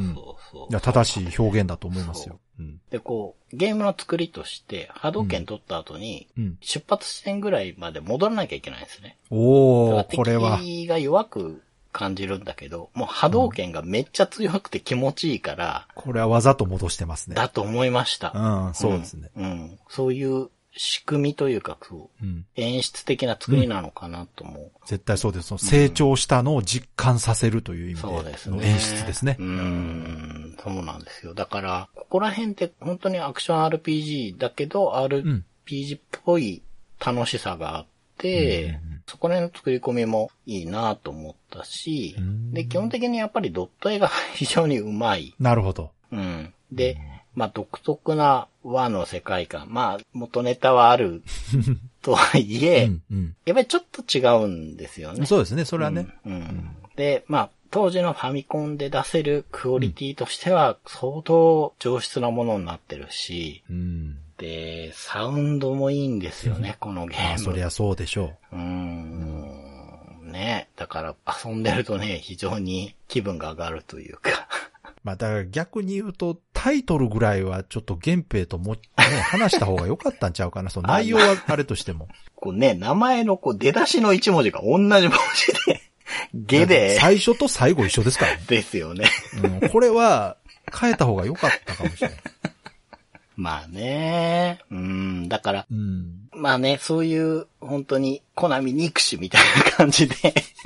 [0.50, 0.66] そう。
[0.70, 2.40] いや、正しい表現だと思いますよ。
[2.58, 2.80] うん。
[2.90, 6.58] で、こう、ゲームの作りとして、波動拳取った後に、うん。
[6.62, 9.18] 出発地点ぐらいまで戻らなきゃいけないんですね。
[9.28, 10.56] おー、だからこれは。
[10.56, 11.62] 敵が弱く
[11.96, 17.36] 感じるんだけど、もう波動拳がめっちゃ強くて気持ちいいから、これはわざと戻してますね。
[17.36, 18.32] だと思いました。
[18.34, 19.30] うん、そうですね。
[19.34, 19.44] うん。
[19.44, 22.44] うんそういう仕組みというか、そううん。
[22.56, 24.70] 演出的な作りなのかなと思う。
[24.84, 25.48] 絶対そうです。
[25.48, 28.66] その成長したのを実感させるという意そう味ですね。
[28.66, 29.42] 演出ですねう。
[29.42, 31.32] ん、そうなんですよ。
[31.32, 36.60] だから、ここら辺って本当にアクション RPG だけど、RPG っぽい
[37.04, 37.86] 楽しさがあっ
[38.18, 45.34] て、うんうんうんそこら辺の作り込みもいいなと思ったしうん、で、基本的にやっぱりドット絵が 非常にうまい。
[45.38, 45.90] なるほど。
[46.12, 46.52] うん。
[46.72, 46.98] で、
[47.34, 49.68] まあ独特な和の世界観。
[49.70, 51.22] まあ元ネタはある
[52.02, 53.36] とはいえ、うん、うん。
[53.44, 55.26] やっぱりちょっと違うんですよね。
[55.26, 56.08] そうですね、それはね。
[56.24, 56.32] うん。
[56.32, 64.18] うんで、まあ、当時のファミコンで出せるクオリティとしては相当上質なものになってるし、うん。
[64.38, 67.38] で、サウンドもいいんですよね、このゲまあ、ーム。
[67.38, 69.66] そりゃそうでしょうーん。
[70.36, 70.68] ね。
[70.76, 74.30] だから遊んでるとね、非常に気分が上がるというか。
[74.84, 74.86] う。
[75.04, 78.80] まあ、だから逆に言うと、タイトルぐらいはちょっと原平とも、ね、
[79.22, 80.70] 話した方が良かったんちゃうかな。
[80.70, 82.08] その 内容はあれとしても。
[82.34, 85.10] こうね、名前のこう出だしの一文字が同じ文字
[85.72, 85.80] で、
[86.34, 88.42] ゲで、最初と最後一緒ですからね。
[88.48, 89.06] ですよね。
[89.62, 90.36] うん、これは
[90.78, 92.18] 変えた方が良かったかもしれない。
[93.36, 94.60] まあね。
[94.70, 95.28] うん。
[95.28, 96.28] だから、うん。
[96.32, 100.16] まあね、そういう、本当に、コナミ憎しみたいな感じで、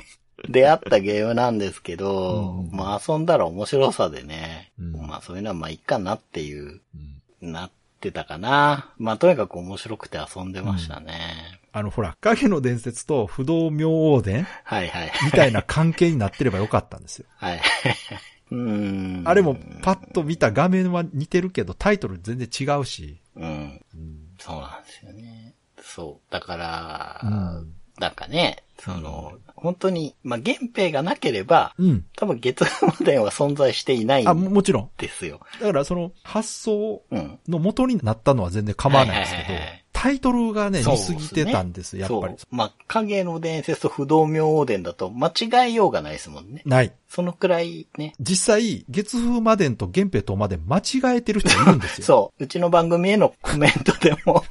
[0.49, 8.91] 出会ったゲームなんですけど、うんまあ遊んだら面白さでね、うんまあそういうのはまあいいかなっていう、うんなってたかな。
[8.97, 11.59] まあとにかく面白くて遊んでましたね。
[11.73, 15.11] あの、ほら、影の伝説と不動明王伝はいはい。
[15.25, 17.25] みたいな関係になってればよかったんですよ。
[17.37, 17.61] はい。
[18.51, 19.23] うん。
[19.25, 23.17] あれもパッと見た画面は似てるけど、タイトル全然違うし。
[23.35, 23.81] うん。
[24.39, 25.53] そうなんですよね。
[25.81, 26.31] そう。
[26.33, 27.27] だから、う
[27.59, 32.05] んなんかね、その、本当に、まあ、原平がなければ、うん。
[32.15, 34.89] 多分月までは存在していないあ、んももちろん。
[34.97, 35.39] ですよ。
[35.59, 37.39] だからその発想うん。
[37.47, 42.55] の元になったのは全然構わないんですけどはいはいはいはい、タイトルがね、似すぎてたんです、やっぱりそう。。
[42.55, 46.61] まあ、影の伝説と不動明王伝だと間違えようがないですもんね。
[46.65, 46.93] ない。
[47.07, 48.13] そのくらいね。
[48.19, 52.05] 実際、月風魔伝と源平と魔伝間違えてる人いるんですよ。
[52.07, 52.43] そう。
[52.43, 54.43] うちの番組へのコメントでも、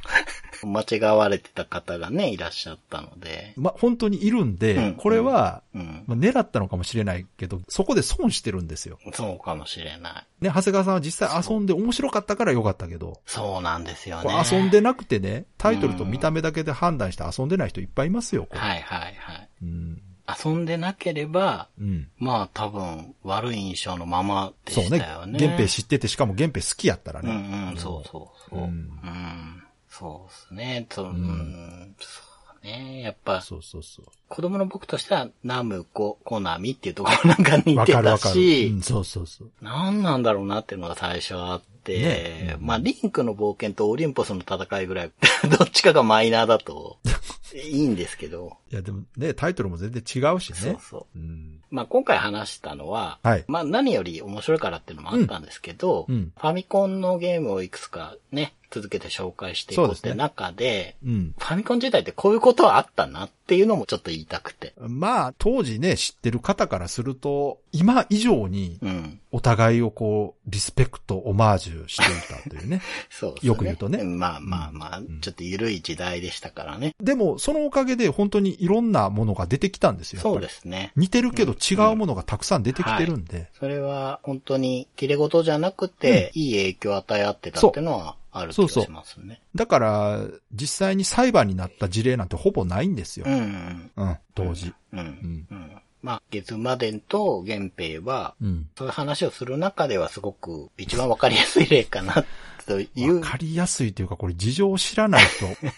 [0.66, 3.52] 間違われてた方がね、いらっしゃったので。
[3.56, 6.04] ま、本当にいるんで、うんこれは、うん。
[6.06, 8.98] まあ、狙ったのかもしれないけど、そこで損してるんですよ。
[9.12, 10.44] そうかもしれない。
[10.44, 14.42] ね、長谷川さんは実際遊んで面白かったから良かったけど、そうなんですよこね。
[14.50, 19.48] れ遊んでなくてね、タイトルと見た目だけで判断して遊んでない人いっぱいいますよ、はいはいはい。
[19.62, 20.02] うん。
[20.44, 22.08] 遊んでなければ、うん。
[22.18, 25.26] まあ多分悪い印象のままでそうねしたよ。
[25.26, 25.38] ね。
[25.38, 27.70] 原平知ってて、しかも原平好きやったらうんね。
[27.72, 28.58] うん、そうそうそう。
[28.60, 29.59] ううんん。
[29.90, 30.86] そうですね。
[30.90, 32.20] そ,、うん、そ
[32.62, 33.02] うね。
[33.02, 34.06] やっぱ、そうそうそう。
[34.28, 38.16] 子供の僕としては、ナムコ、コナミっていうところなんか似わてた。
[38.18, 39.50] し、うん、そうそうそう。
[39.60, 45.10] 何なんだろうなっていうのが最初あって、ねまあ、リンクの冒険とオリンポスの戦いぐらい、
[45.58, 46.98] どっちかがマイナーだと、
[47.52, 50.58] いいんですけど、いや、でもね、タイトルも全然違うしね。
[50.58, 51.18] そうそう。
[51.18, 51.60] うん。
[51.70, 61.34] まあ、今回話したのは、はいまあ、何より面白いからっていうのもあったんですけど、うんうんファミコンのゲームをいくつかね、続けて紹介していこうってそうですね中で、うん。
[61.36, 64.74] ファミコン時代ってこういうことはあったなっていうのもちょっと言いたくて。
[64.78, 69.20] まあ、当時ね、知ってる方からすると、今以上にうん。
[69.32, 72.82] お互いをこう、リスペクト、オマージュしていたというね。
[73.10, 73.48] そうですね。
[73.48, 76.94] よく言うとねまあまあまあ、ちょっと緩い時代でしたからね。
[77.00, 80.20] でも、そのおかげで本当にいろんなものが出てきたんですよ。
[80.20, 80.92] そうですね。
[80.96, 83.48] 似てるけど違うものがたくさん出てきてるんで。
[83.58, 89.40] それは本当に綺麗事じゃなくて、いい影響を与え合ってたっていうのはある気がしますね。
[89.54, 90.20] だから、
[90.52, 93.30] 実際に裁判になった事例なんてほぼないんですよう。
[93.30, 93.90] ん。
[93.96, 94.72] うん、当時。
[94.92, 94.98] うん。
[94.98, 95.06] うん。
[95.06, 95.70] んうん。
[96.02, 98.68] まあ、月マデンと源平は、うん。
[98.76, 102.24] そういう話をする中ではすごく一番わかりやすい例かな、
[102.66, 103.20] というわ。
[103.20, 105.24] かりやすいというか、これ事情を知らない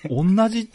[0.04, 0.70] と、同じ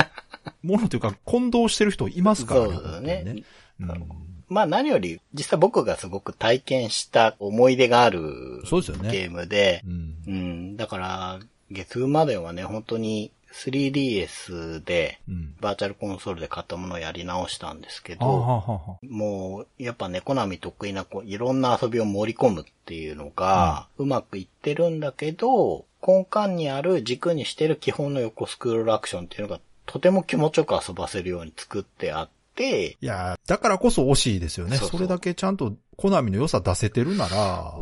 [0.63, 2.67] ものというか、混同してる人いますからね。
[2.67, 3.45] そうですね本当に
[3.79, 10.15] うんまあ何より、実際僕がすごく体験した思い出があるそうですよねゲームで、うん。
[10.25, 11.39] うん、だから、
[11.71, 15.55] 月マデンはね、本当に 3DS で、うん。
[15.59, 34.77] バーチャルコンソールで買ったものをやり直したんですけど、ははもう、やっぱね、コナミ得意な、こう、いろんな遊びを盛り込むっていうのが、うまくいってるんだけど、根幹にある軸にしてる基本の横スクロールアクションっていうのが、とても気持ちよく遊ばせるように作ってあって、いや、だからこそ惜しいですよね。
[34.77, 37.73] それだけちゃんとコナミの良さ出せてるなら、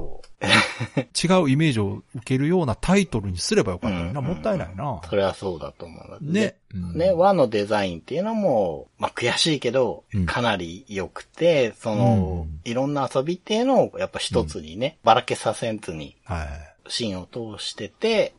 [0.42, 4.20] 違うイメージを受けるようなタイトルにすればよかったのにな。
[4.22, 5.02] うんもったいないな。
[5.10, 6.18] それはそうだと思う。
[6.22, 6.56] ね。
[6.74, 16.48] うんね、和のデザインっていうのも、まあ、悔しいけどうん、かなり良くて、その、うんいろんな遊びっていうのを、やっぱ一つにね、ばらけさせずに、はい。
[16.88, 18.34] 芯を通してて、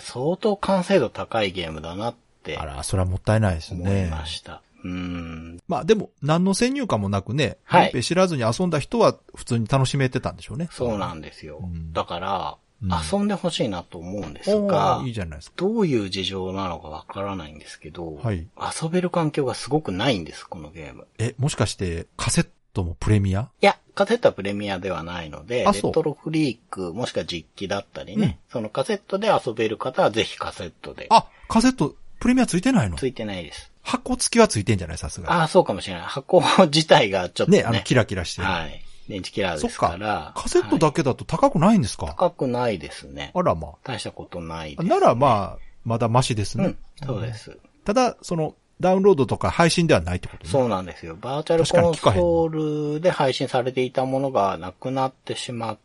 [0.00, 4.08] 相当完成度高いゲームだなってあら、それはもったいないです思いね。
[4.10, 4.62] ました。
[4.84, 5.58] うん。
[5.68, 10.68] まあでも、何の先入観もなくね、はい知らずに遊んだ人は普通に楽しめてたんでしょうね。
[10.70, 11.60] そうなんですよ。
[11.62, 15.54] うんだから、うん遊んでほしいなと思うんですおがー、いいじゃないですか。
[15.56, 18.46] どういう事情なのかわからないんですけど、はい
[18.82, 21.06] 遊べる環境がすごくないんです、このゲーム。
[21.18, 23.48] え、もしかして、カセットもプレミア？
[23.62, 31.06] いや、カセットはプレミアではないので、レトロフリーク、もしくは実機だったりね、そのカセットで遊べる方はぜひカセットで。
[31.08, 32.96] あ、カセット、プレミアついてないの？
[32.98, 33.72] ついてないです。
[33.86, 34.98] 箱付きはついてんじゃない？
[34.98, 36.02] さすがああ、そうかもしれない。
[36.02, 37.58] 箱自体がちょっとね。
[37.58, 38.48] ね、あの、キラキラしてる。
[38.48, 38.82] はい。
[39.08, 39.90] 電池キラーそっですか。
[39.90, 43.30] からカセットだけだと高くないんですか、高くないですね。
[43.34, 44.82] あらま大したことないあ。
[44.82, 44.90] です。
[44.92, 46.64] ならまあ、まだマシですね。
[46.64, 46.68] う
[47.04, 47.56] ん、そうです。
[47.84, 50.50] ただ、その、ダウンロードとか配信ではないってことね。
[50.50, 51.16] そうなんですよ。
[51.20, 55.78] バーチャルコンソールで配信されていたものがなくなってしまっ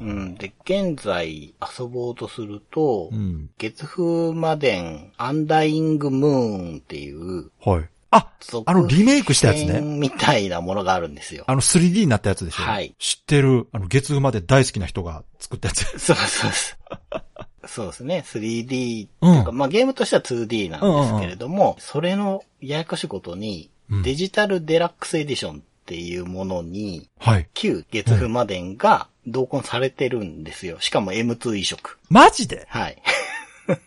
[0.00, 0.34] うん。
[0.36, 3.50] で、現在遊ぼうとすると、うん。
[3.58, 7.88] 月風魔伝アンダイングムーンっていう、はい。
[8.10, 11.44] あ、続あのリメイクしたやつね編みたいなものがあるんですよ。
[11.46, 15.84] あの 3D になったやつでしょはい知ってる、あの、月風まで大好きな人が作ったやつ。
[15.98, 16.78] そうそうそう。
[17.68, 18.24] そうですね。
[18.26, 27.48] 3D っていうか、うまあゲームとしては 2D なんですけれども、それのややこしいことに、うんデジタルデラックスエディションっていうものに、はい。
[27.54, 30.78] 旧月風魔伝が同梱されてるんですよ。
[30.80, 31.96] しかも M2 移植。
[32.10, 33.02] マジで、はい。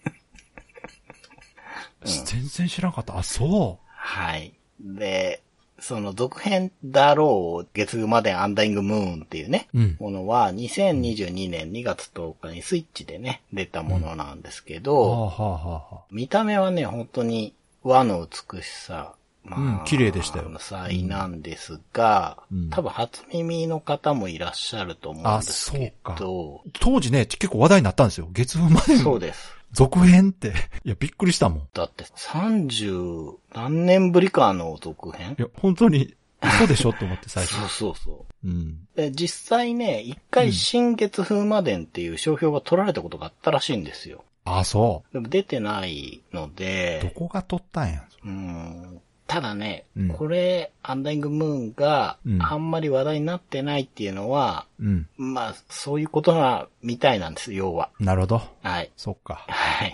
[2.03, 3.15] 全然知らんかった。
[3.19, 4.53] あ、そはい。
[4.79, 5.43] で、
[5.79, 14.81] その続編だろう、月風魔伝アンダイングムーンっていうね、うんものは2022年2月10日にスイッチでね、出たものなんですけう。
[14.81, 17.53] ど、はあ、はあはあはあ、見た目はね、本当に
[17.83, 19.13] 和の美しさ、
[19.43, 28.27] まうん綺麗でしたよ際なんですが、うん多分初耳の方もいらっしゃると思うんですけど、当時ね、結構話題になったんですよ。
[28.31, 29.55] 月風までそうです。
[29.73, 30.53] 続編って。
[30.83, 31.59] いや、びっくりしたもん。
[31.59, 35.35] いだって30何年ぶりかの続編？
[35.37, 37.55] や、本当に、嘘でしょって思って最初。
[37.61, 38.47] そうそうそう。
[38.47, 38.87] うん。
[38.95, 44.23] で実際ね、一回新月風魔伝っていう商標が取られたことがあったらしいんですよ。
[44.43, 46.47] あ、そでも出てないのう。
[46.47, 48.03] どで、こが撮ったんや。
[48.25, 49.01] うん、
[49.31, 55.07] ただね、うんこれ、アンダイングムーンがうんあんまり話題になってないっていうのは、うん。
[55.15, 57.91] まあ、そういうことな、みたいなんです、要は。
[57.97, 58.41] なるほど。
[58.61, 58.91] はい。
[58.97, 59.45] そっか。
[59.47, 59.93] はい。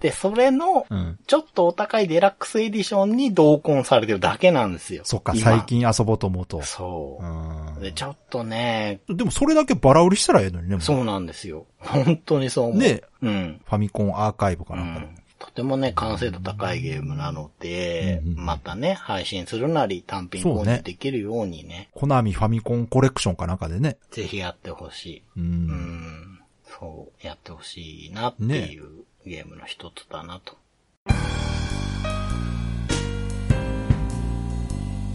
[0.00, 1.18] で、それの、 うん。
[1.26, 5.02] ちょっとお高いデラックスエディションに同梱されてるだけなんですよ。
[5.04, 5.66] そっか、今最。
[5.66, 6.62] 近遊ぼうと思うと。
[6.62, 7.78] そうう。
[7.78, 7.82] ん。
[7.82, 10.76] で、ちょっとね、でもそれだけバラ売りしたらええのにね。
[10.76, 11.66] もうそうなんですよ。
[11.78, 12.78] 本当にそう思う。
[12.78, 13.60] ねうん。
[13.66, 15.25] ファミコンアーカイブかうなんかで。
[15.56, 23.96] てもね、完成度高いゲームなので、うんうんまたね、配信するなり単品購入できるようにね、コナミファミコンコレクションかなんかでね。
[24.10, 25.22] ぜひやってほしい。
[25.36, 25.40] う。
[25.40, 26.40] うんん。
[26.78, 28.86] そう、やってほしいなっていう
[29.24, 30.56] ゲームの一つだなと。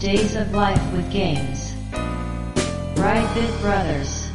[0.00, 1.76] Days of Life with Games.
[2.96, 4.31] Brightbit Brothers.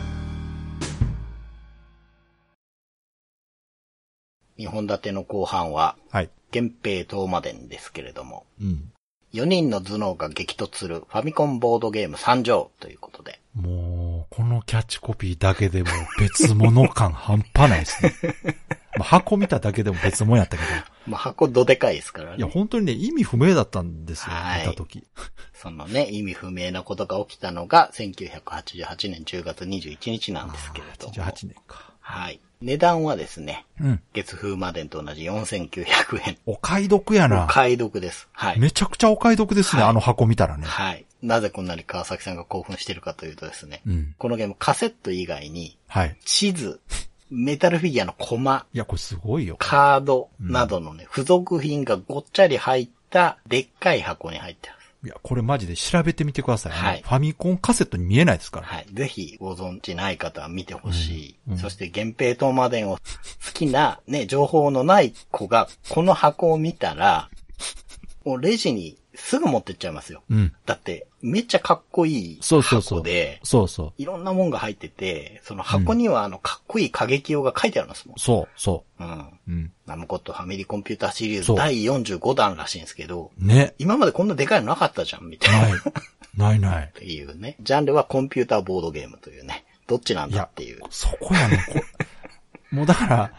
[4.59, 6.29] 2本立ての後半は、はい。
[6.53, 8.91] 源平東馬伝ですけれども、うん。
[9.33, 13.39] 4人の頭脳が激突するファミコンボードゲーム参上ということで。
[13.53, 18.13] もう、このキャッチコピーだけでも別物感半端ないですね。
[18.97, 20.63] まあ、箱見ただけでも別物やったけ
[21.05, 22.35] まあ、箱どでかいですからど。
[22.37, 22.51] いや、ね。
[22.51, 25.03] 本当にね、意味不明だったんですよ、はい見たとき。
[25.53, 31.13] そのね、意味不明なことが起きたのが1988年10月21日なんですけれども。
[31.13, 31.93] 88年か。
[32.07, 32.39] はい。
[32.61, 34.01] 値段はですね、うん。
[34.13, 36.37] 月風魔伝と同じ4900円。
[36.45, 37.47] お買い得やおな。
[37.47, 38.29] 買い得です。
[38.31, 38.59] はい。
[38.59, 40.65] めちゃくちゃお買い得ですね、はいあの箱見たらね。
[40.65, 41.05] はい。
[41.21, 44.15] なぜこんなに川崎さんが興奮してるかというとですね、うん。
[44.17, 46.17] このゲームカセット以外に、はい。
[46.23, 46.79] 地図、
[47.29, 49.57] メタルフィギュアのコマ、いや、これすごいよ。
[49.59, 54.76] カードなどのね、付属品がごっちゃり入った、でっかい箱に入ってます。
[55.07, 56.77] いや、これマジで調べてみてくださいね。
[56.77, 58.67] はいファミコンカセットに見えないですから。
[58.67, 58.85] はい。
[58.91, 61.35] ぜひご存知ない方は見てほしい。
[61.47, 62.99] うんうんそして、源平東馬伝を好
[63.53, 67.29] きなね、情報のない子が、この箱を見たら、
[68.25, 70.23] もうレジにすぐ持ってっちゃいますよ。
[70.29, 70.53] うん。
[70.65, 72.99] だって、めっちゃかっこいいそうそうそう。
[72.99, 73.93] 箱で、そうそう。
[73.97, 78.17] いろんなもんが入ってて、その箱にはあの、かっこいい過激用が書いてあるんですもん。
[78.19, 79.07] そう、そうん。
[79.07, 79.25] う。
[79.47, 79.71] うん。
[79.87, 83.73] ナムコットファミリーコンピューターシリーズ第45弾らしいんですけど、ね。
[83.79, 85.69] 今までこんなでかいのなかったじゃん、みたいな。
[85.69, 85.79] ない。
[86.35, 86.91] ないない っ。
[86.93, 87.55] ていうね。
[87.61, 89.65] ジャンルはコンピューターボードゲームというね。
[89.87, 91.65] どっちなんだっていう。、そこやね。
[91.73, 91.81] こ
[92.75, 93.31] もうだから、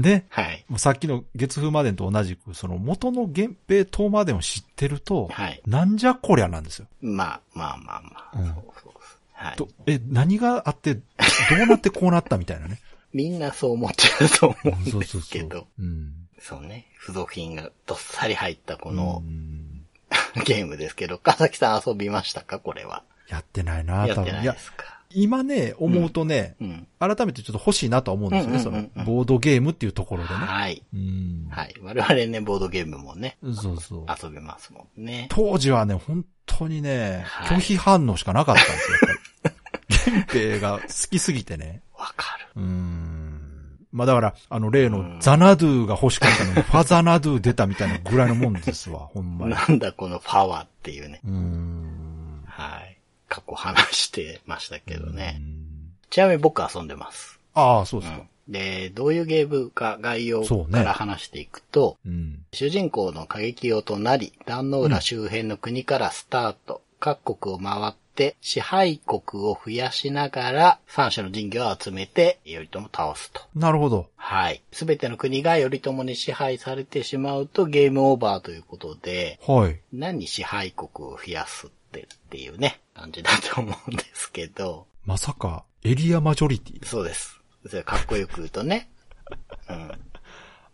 [0.00, 0.26] ね。
[0.28, 0.64] はい。
[0.68, 6.86] もうさっきの月風魔伝と同じく、その元の源平東魔伝を知ってると、はいなんじゃこりゃなんですよ。
[7.00, 8.38] まあまあまあまあ。
[8.38, 8.92] うんそうそう
[9.32, 9.56] はい。
[9.56, 11.00] とえ、何があって、ど
[11.62, 12.80] うなってこうなったみたいなね。
[13.12, 15.66] みんなそう思っちゃうと思うんでそうそうそうすけど。。
[15.78, 16.12] うん。
[16.40, 16.86] そうね。
[17.00, 19.84] 付属品がどっさり入ったこのうん
[20.44, 22.58] ゲームですけど、川崎さん遊びましたか？
[22.58, 23.02] これは。
[23.28, 24.95] やってないな、やってないで、すか？
[25.10, 26.86] 今ね、思うとね、うん。
[26.98, 28.58] 改めてちょっと欲しいなとは思うんですよね。
[28.60, 30.34] その、ボードゲームっていうところでね。
[30.34, 30.82] はい。
[30.94, 31.48] うん。
[31.50, 31.74] はい。
[31.82, 34.06] 我々ね、ボードゲームもね、そうそう。
[34.22, 35.26] 遊べますもんね。
[35.30, 39.56] 当時はね、本当にね、はい拒否反応しかなかったんですよ、やっぱり。
[40.06, 41.82] 源平が好きすぎてね。
[41.96, 42.46] わかる。
[42.56, 43.06] うーん。
[43.92, 49.52] まあだから、あの例のザナドゥが欲しかったのに、 ファザナドゥ出たみたいなぐらいのもんですわ、ほんまに。
[49.52, 51.20] うなんだこのパワーっていうね。
[51.24, 52.42] ーん。
[52.46, 52.95] はい。
[53.28, 55.42] 過去話してましたけどねう。
[55.42, 55.66] ん
[56.10, 57.40] ちなみに僕遊んでます。
[57.54, 58.18] ああ、そうですか。
[58.18, 58.52] うん。
[58.52, 62.44] で、どういうゲームか概要から話していくと、うん。
[62.52, 73.42] 主人公の過激用となり、壇ノ浦周辺の国からスタート、各国を回って、支配国を増やしながら、三種の神器を集めて、頼朝を倒すと。
[73.54, 74.06] なるほど。
[74.16, 74.62] はい。
[74.72, 79.80] すべての国が頼朝に支配されてしまうとゲームオーバーということで、はい。
[79.92, 86.86] 何支配国を増やすってっていうね、感じだと思うんですけど、まさか、エリアマジョリティ？
[86.86, 87.38] そうです。
[87.68, 88.88] それかっこよく言うとね、
[89.68, 89.90] うん。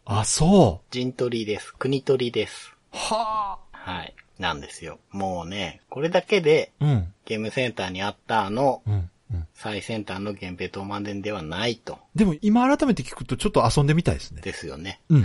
[0.04, 1.74] あ、そ陣取りです。
[1.74, 2.72] 国取りです。
[2.92, 2.96] う。
[2.96, 4.14] ははい。
[4.38, 4.98] なんですよ。
[5.10, 6.84] もうね、これだけであ。
[6.84, 7.14] うん。
[7.24, 9.10] ゲームセンターにあったあのうん。
[9.32, 9.46] うん。
[9.54, 11.98] 最先端の源平東満伝ではないと。
[12.14, 14.42] でも今改めて聞くとちょっと遊んでみたいですね。
[14.42, 15.00] ですよね。
[15.08, 15.24] うん。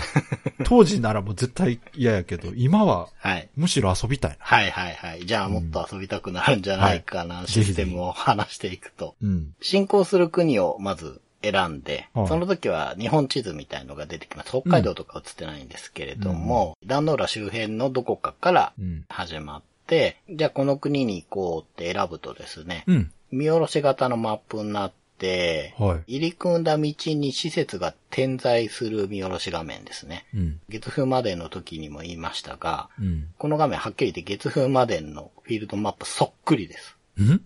[0.64, 3.50] 当時ならもう絶対嫌やけど、 今ははい。
[3.56, 4.38] むしろ遊びたいな。
[4.40, 5.26] はいはいはい。
[5.26, 9.16] じゃあもっと遊びたくなるんじゃないかな、いシステムを話していくと。
[9.22, 9.54] うん。
[9.62, 14.50] 進行する国をまず選んで、はいその時は日本地図みたいのが出てきます。
[14.50, 19.06] 北海道とか映ってないんですけれども、壇ノ浦周辺のどこかからうん。
[19.10, 23.12] 始まって、じゃあこの国に行こうって選ぶとですね、うん。
[23.32, 26.16] 見下ろし型のマップになって、はい。
[26.16, 30.26] 入り組んだ道に施設が点在する見下ろし画面ですね。
[30.34, 30.60] うん。
[30.70, 33.28] 月風までの時にも言いましたが、うん。
[33.38, 36.96] この画面はっきり言って月風までのフィールドマップそっくりです。
[37.20, 37.42] ん？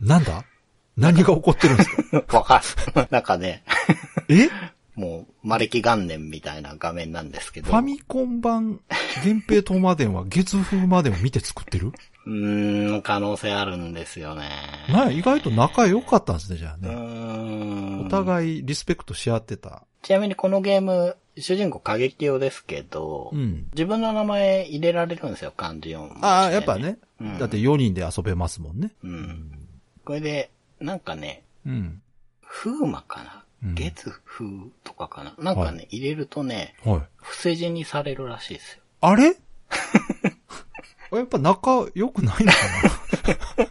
[0.00, 0.44] なんだ？
[0.96, 1.90] 何が起こってるんです
[2.22, 2.38] か？
[2.38, 2.62] わか
[2.94, 3.06] る。
[3.10, 3.62] なんかね、
[4.28, 4.48] え？
[4.96, 7.68] もう、マレキ元年みたいな画面なんですけど。
[7.68, 8.80] ファミコン版、
[9.24, 11.92] 源平東馬伝は月風までを見て作ってる？
[12.26, 14.50] うーん、可能性あるんですよね。
[14.88, 16.94] な意外と仲良かったんですね、じゃあうーね。
[18.02, 18.06] ん。
[18.06, 19.84] お互いリスペクトし合ってた。
[20.02, 23.68] ちなみにこのゲーム、主人公過激用ですけど、うん。
[23.72, 26.76] 自分の名前入れられるんですよ、漢字4文字でああ、やっぱ。
[26.76, 28.90] ね、うんだって4人で遊べますもんね。
[29.04, 29.52] うん。
[30.04, 30.50] これで、
[30.80, 32.02] なんかね、うん。
[32.46, 34.46] 風魔かな、うん月風
[34.84, 35.34] とかかな？
[35.38, 37.00] なんかね、は入れるとね、はい。
[37.16, 38.82] 伏せ字にされるらしいですよ。
[39.02, 39.36] あれ？
[41.18, 42.58] やっぱ仲良くないのか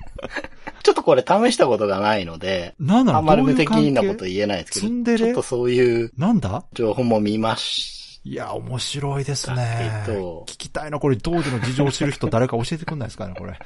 [0.84, 5.18] ちょっとこれ試したことがないので、ななんなのあんまり無責任なこと言えないですけど、ツンデレ？
[5.20, 6.64] ちょっとそういうなんだ？
[6.74, 13.58] 情報も見ましいや、面白いですだね聞きたいな、これ当時の事情を知る人誰か教えてくんないですかね、これ。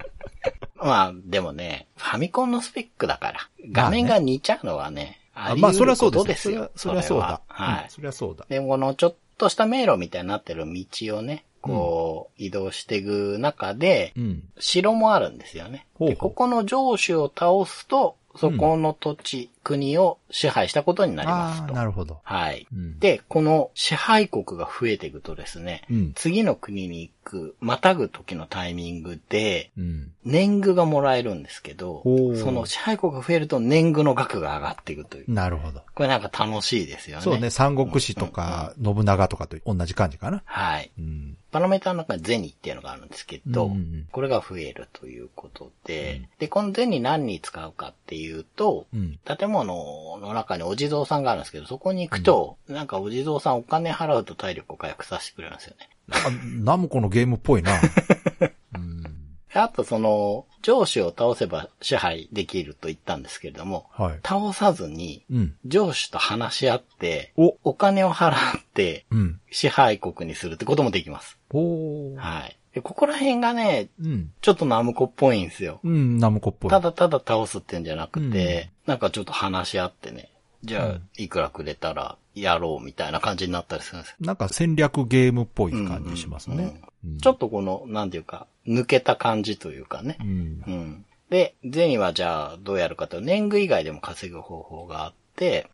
[0.76, 3.40] まあ、でもね、ファミコンのスペックだから、
[3.72, 6.70] 画面が似ちゃうのはね、ありまあ、そりゃそうですとですよ。
[6.76, 7.26] そりゃそうだ。
[7.26, 7.84] ははい。
[7.84, 8.44] うんそりゃそうだ。
[8.48, 14.42] で、このちょっとした迷路みたいになってる道をね、こう、移動していく中で、うん。
[14.58, 15.86] 城もあるんですよね。
[15.94, 21.74] ほうほうでここの城主を倒すと、そこの土地、国を支配したことになりますと。
[21.74, 22.20] なるほど。
[22.22, 22.66] はい。
[22.72, 30.12] うんで、この支配国が増えていくとですね、うん次の国に行く、またぐ時のタイミングで、うん。
[30.24, 35.32] 年貢がもらえるんですけどその支配国が増えると年貢の額が上がっていくという。
[35.32, 35.80] なるほど。
[35.94, 37.22] これなんか楽しいですよね。
[37.22, 40.42] そうね、三国志とか、信長とかと同じ感じかな。
[40.44, 40.90] はい。
[40.98, 41.36] うん。
[41.50, 49.18] パラメーターの中に銭っていうのがあるんですけど、うんうんうんこれが増えるということで、で、この銭何に使うかっていうと、うん。
[49.24, 55.88] 建物の中にお地蔵さんがあるんですけど、そこに行くと、なんかお地蔵さんお金払うと体力を回復させてくれるんですよね。
[56.10, 56.30] あ
[56.60, 57.78] ナムコのゲームっぽいな。
[58.74, 59.04] うん。
[59.54, 64.18] あとその、上司を倒せば支配できると言ったんですけれども、はい。
[64.24, 65.56] 倒さずに、うん。
[65.64, 69.40] 上司と話し合って、おお金を払ってうん。
[69.50, 71.38] 支配国にするってこともできます。
[72.16, 72.57] はい。
[72.78, 74.30] でここら辺がね、うん。
[74.40, 75.80] ちょっとナムコっぽいんですよ。
[75.82, 76.70] うん、ナムコっぽい。
[76.70, 80.30] ただただ倒すってんじゃなくて、なんかちょっと話し合ってね、
[80.62, 84.16] じゃあ、いくらくれたらやろうみたいな感じになったりするんですよ。
[84.20, 86.80] なんか戦略ゲームっぽい感じしますね。
[86.82, 90.24] うんちょっとこの、なんていうか、抜けた感じというかねう。
[90.24, 90.26] ん。
[90.26, 91.04] うん。
[91.30, 95.18] で、銭はじゃあどうやるかというと年貢以外でも稼ぐ方法があって、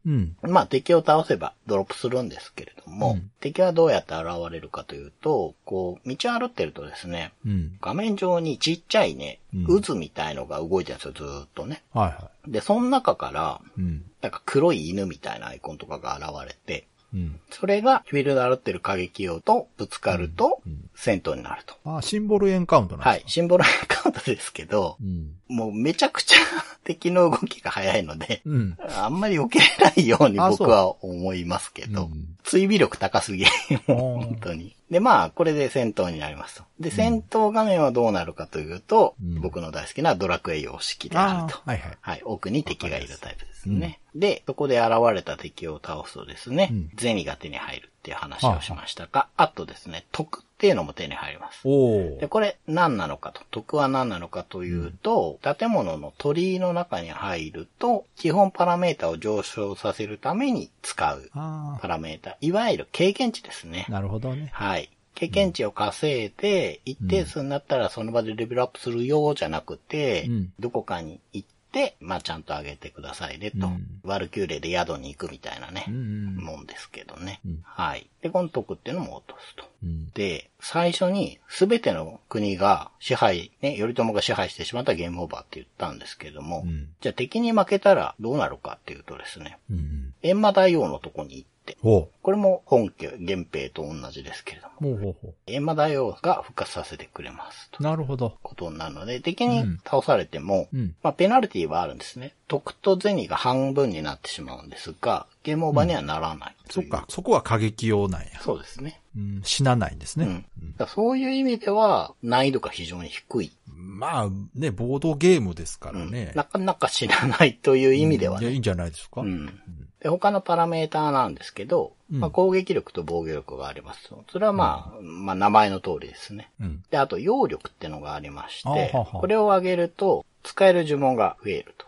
[0.06, 0.36] うん。
[0.42, 7.76] まあ敵を倒せばドロップするんですけれども、うん敵はどうやって現れるかというと、こう、道を歩ってるとですね、うん。
[7.80, 11.82] 画面上にちっちゃいね、うん渦みたいのが動いてるんですよ、ずーっとね。
[11.92, 13.80] はいはで、その中から、い。
[13.80, 14.04] うん。
[14.22, 17.38] なんか黒い犬みたいなアイコンとかが現れて、うん。
[17.50, 21.74] それがフィールド歩ってる過激用とぶつかるとうん戦闘になると。
[21.84, 23.18] あ、シンボルエンカウントなんはい。
[23.18, 23.30] ですか？
[23.30, 25.34] シンボルエンカウントですけど、うん。
[25.48, 26.36] もうめちゃくちゃ
[26.84, 28.76] 敵の動きが早いので、うん。
[28.96, 33.46] あんまり避けれないようにあ僕は思いますけどうん、追尾力高すぎ。
[33.86, 34.76] 本当に。
[34.90, 36.64] で、まあ、これで戦闘になりますと。
[36.78, 41.60] で、戦闘画面はどうなるかというと、うん僕の大好きなドラクエ様式であると。
[41.64, 41.98] はいはい。
[42.00, 44.00] はい、奥に敵がいるタイプですね。
[44.14, 51.60] で、そこで現れた敵を倒すとですねうん、銭、が手に入るっていう話をしましたが、あとですね、徳っていうのも手に入ります。
[51.68, 63.92] おで、これ何なのかと、徳は何なのかというと、建物の鳥居の中に入ると、基本パラメータを上昇させるために使うあパラメータ、いわゆる経験値ですねあ、。
[63.92, 64.48] なるほどね。
[64.54, 64.88] はい。
[65.14, 73.66] 経験値を稼いで、一定数になったらその場でレベルアップするようじゃなくて、うんどこかに行って、まあちゃんと上げてくださいねと。
[73.66, 78.06] うんワルキューレで宿に行くみたいなね、うんうんもんですけどね、うんはい。
[78.20, 79.64] で、この徳っていうのも落とすと。
[79.82, 80.10] うん。
[80.10, 90.14] で、最初に全ての国が支配、ね、頼朝が支配してしまったらゲームオーバーって言ったんですけれども、うんじゃあ敵に負けたらどうなるかっていうとですね、うん。
[90.22, 97.70] 閻魔大王のとこに行って、おこれも本家、源平と同じですけれども、ほうほうほ閻魔大王が復活させてくれます。
[97.80, 98.36] なるほど。
[98.42, 100.94] ことになるので、敵に倒されても、うん。
[101.02, 102.34] まあ、ペナルティはあるんですね。
[102.48, 107.06] 得と銭が半分になってしまうんですが、ゲームオーバーにはならないうそっか。
[107.08, 108.28] そこは過激用なんや。
[108.40, 109.00] そうですね。
[109.16, 109.40] うん。
[109.44, 110.46] 死なないんですね。
[110.78, 110.86] うん。
[110.88, 113.52] そういう意味では、難易度が非常に低い。
[113.66, 116.32] まあ、ね、ボードゲームですからね。
[116.34, 118.54] なかなか死なないという意味ではいや、ね。
[118.54, 119.20] いいんじゃないですか。
[119.20, 119.60] うん。
[120.04, 124.22] で、他のパラメーターなんですけど、うんまあ、攻撃力と防御力がありますと。
[124.30, 126.50] それはまあ、まあ、名前の通りですね。
[126.60, 126.82] うん。
[126.90, 131.86] で、あと、揚力ってのがありましてあはは、これを上げると、使える呪文が増えると。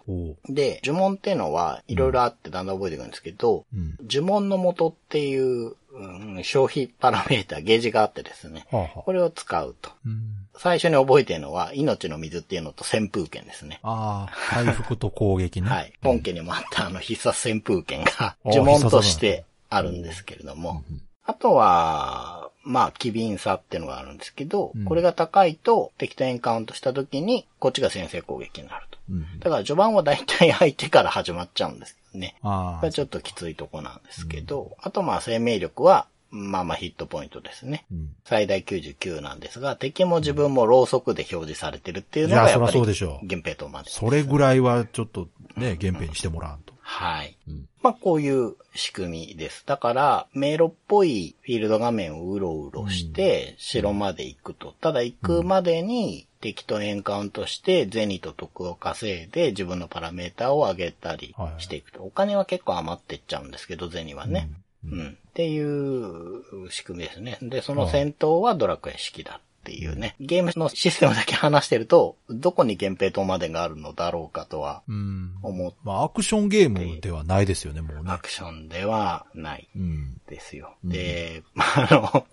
[0.52, 3.96] で、呪文っていうのは、いろいろあってだんだん覚えていくんですけど、うん。
[4.10, 8.66] 呪文の元っていううん消費パラメータ、ゲージがあってですね。
[8.70, 9.90] はあはあこれを使うと。
[10.04, 13.78] うん最初に覚えてるのは、命の水っていうのと旋風剣ですね。
[13.82, 15.68] ああ、回復と攻撃ね。
[15.68, 15.92] はい。
[16.02, 20.82] 本家にもあったあの必殺旋風剣が呪文としてあるんですけれども。
[21.24, 28.98] あとは、まあ、機敏さっていうのがあるんですけど、うんこれが高いと敵とエンカウントした時に、こっちが先制攻撃になると。
[29.10, 29.38] うん。
[29.38, 32.36] だから序盤は大体相手から始まっちゃうんですよね。
[32.42, 32.92] ああこれは。
[32.92, 37.84] ちょっときついとこなんですけど、あとまあ生命力は、まあまあヒットポイントですね。
[37.92, 43.90] うん最大99なんですが、敵も自分もろうそくで表示されてるっていうのいがやっぱり、そうでしょう源平とまで。
[43.90, 46.65] それぐらいはちょっとね、原編にしてもらわんと。
[46.86, 47.36] はい。
[47.48, 49.62] うんまあこういう仕組みです。
[49.64, 54.74] だから、迷路っぽいフィールド画面をうろうろして、城まで行くと。
[54.80, 62.02] ただ行くまでに、敵とエンカウントして、銭と得を稼いで、自分のパラメーターを上げたりしていくと。
[62.02, 64.50] お金は結構余ってっちゃうんですけど、銭はね。
[64.84, 65.18] うん。
[65.28, 67.38] っていう仕組みですね。
[67.40, 70.14] で、その戦闘はドラクエ式だっていうね。
[70.20, 75.32] ゲームのシステムだけ話してると、どこに源平島までがあるのだろうかとはうん。
[75.42, 78.18] 思っまあ、アクションゲームではないですよね、もうねア。
[78.18, 80.20] クションではないうん。
[80.28, 80.76] ですよ。
[80.84, 82.26] うんで、まあ、あの、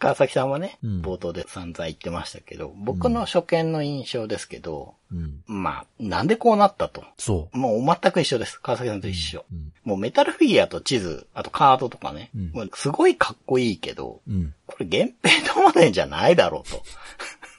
[0.00, 5.42] 川崎さんはね、うん冒頭で散々言ってましたけど、僕の初見の印象ですけど、うん。
[5.46, 7.04] まあ、なんでこうなったと。
[7.18, 7.58] そう。
[7.58, 8.58] もう全く一緒です。
[8.60, 9.44] 川崎さんと一緒。
[9.52, 9.72] うん。
[9.84, 14.54] もうメタルフィギュアと地図、あとカードとかね、うんもうすごいかっこいいけど、うん。
[14.66, 16.82] これ源平とまでじゃないだろうと。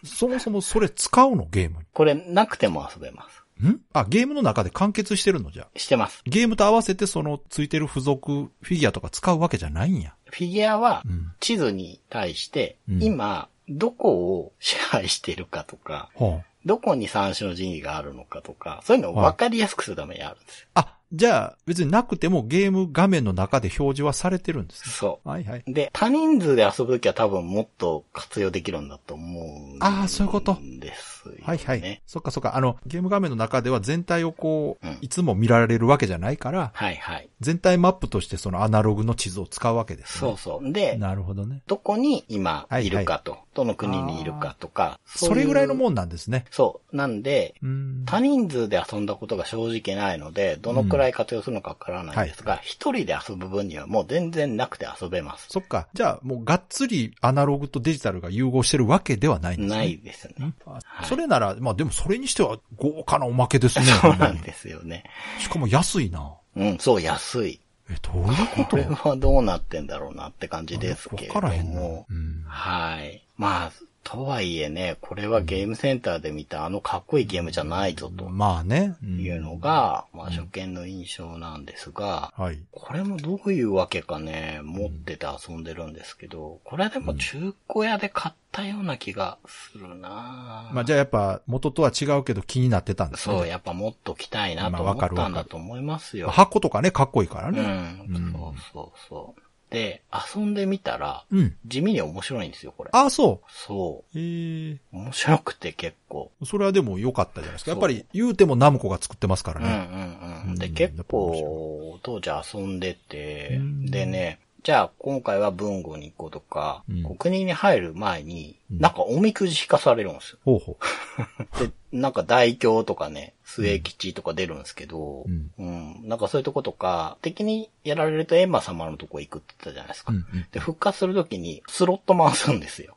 [0.03, 3.40] そもそもそれ使うのゲームこれなくても遊べます。
[3.61, 3.69] に。
[3.69, 3.79] ん？
[3.93, 5.79] あ、ゲームの中で完結してるのじゃあ。
[5.79, 6.21] してます。
[6.25, 10.13] ゲームと合わせてそのついてる付属フィギュアとか使うわけじゃないんや。
[10.29, 11.31] フィギュアはうん。
[11.39, 20.67] 地図に対して、うん今、どこを支配してるかとか、はどこに三種の神器があるのかとか、そういうのを分かりやすくするためにあるんですよ。
[20.75, 20.81] あ。
[20.81, 24.93] あ、じゃあ別になくてもゲーム画面の中で表示はされてるんですね。
[24.93, 25.63] そはいはい。
[25.67, 25.73] う。
[25.73, 31.37] で、多人数で遊ぶときは多分もっと活用できるんだと思うんあーそういうことですよね。
[31.43, 32.01] はいはい。
[32.05, 32.55] そっかそっか。
[32.55, 37.29] あの、ゲーム画面の中では全体をこう、うんいつも見られるわけじゃないから、はいはい。
[37.39, 40.19] 全体マップとしてそのアナログの地図を使うわけです、ね。
[40.19, 40.71] そうそう。
[40.71, 41.61] で、なるほどね。
[41.65, 45.17] どこに今はいいるかと、どの国にいるかとか、ん。
[45.17, 46.45] それぐらいのもんなんですね。
[46.51, 46.95] そう。
[46.95, 48.03] なんで、うん。
[48.05, 55.47] 多人数で遊んだことが正直ないので、どのくらい活用するのかわからないんですが、一、人で遊ぶ分にはもう全然なくて遊べます。
[55.49, 55.87] そっか。
[55.93, 59.77] じゃあ、もうがっつりアナログとデジタルが融合してるわけではないんですね。
[59.77, 60.53] ないですね。
[60.65, 63.85] あはいそれなら、まあでもそれにしては豪華なおまけですね。
[63.85, 65.03] そうなんですよね。
[65.39, 66.33] しかも安いな。
[66.55, 67.59] うん、そう、安い。
[67.89, 68.65] え、どういうこと？
[68.65, 71.79] これはどうなってんだろうなって感じですけれどわからへんな。
[71.81, 72.13] もう。
[72.13, 72.43] ん。
[72.47, 73.21] はい。
[73.37, 73.71] まあ、
[74.03, 78.95] とはいえね、これはゲームセンターで見たあのかっこいいゲームじゃないぞとまあね。
[79.03, 82.57] うんいうのが、まあ初見の印象なんですが、はい。
[82.71, 93.35] これもどういうわけかね、持ってて遊んでるんですけど、これでも中古屋で買ったような気がするなまあじゃあやっぱ元とは違うけど気になってたんですね。
[93.37, 96.29] そう、やっぱもっと着たいなとまあ思ったんだと思いますよ。
[96.29, 97.61] 箱とかね、かっこいいからうね。
[97.61, 99.41] ん、うんそうそうそう。
[99.71, 100.03] で、
[100.35, 101.55] 遊んでみたら、うん。
[101.65, 102.89] 地味に面白いんですよ、これ。
[102.91, 103.41] ああ、そ。
[103.47, 104.79] そうええう。
[104.91, 106.29] 面白くて結構。
[106.45, 107.71] それはでも良かったじゃないですか。
[107.71, 110.43] やっぱり言うてもナムコが作ってますからうんうんね。
[110.47, 110.55] うん。
[110.55, 120.37] で、うん結構、当時遊んでてうん、でね、じゃあ今回は文具に行こうとか、うん国に入る前に、うんなんかおみくじ引かされるんですよ。
[120.45, 120.77] ほうほ
[121.59, 125.63] で、なんか大凶とかね、末吉とか出るんですけど、うんう
[126.05, 126.07] ん。
[126.07, 130.13] なんかそういうとことか、敵にやられるとエンマ様のとこ行くって言ったじゃないですか。
[130.13, 132.95] うんうんで、復活するときにスロット回すんですよ。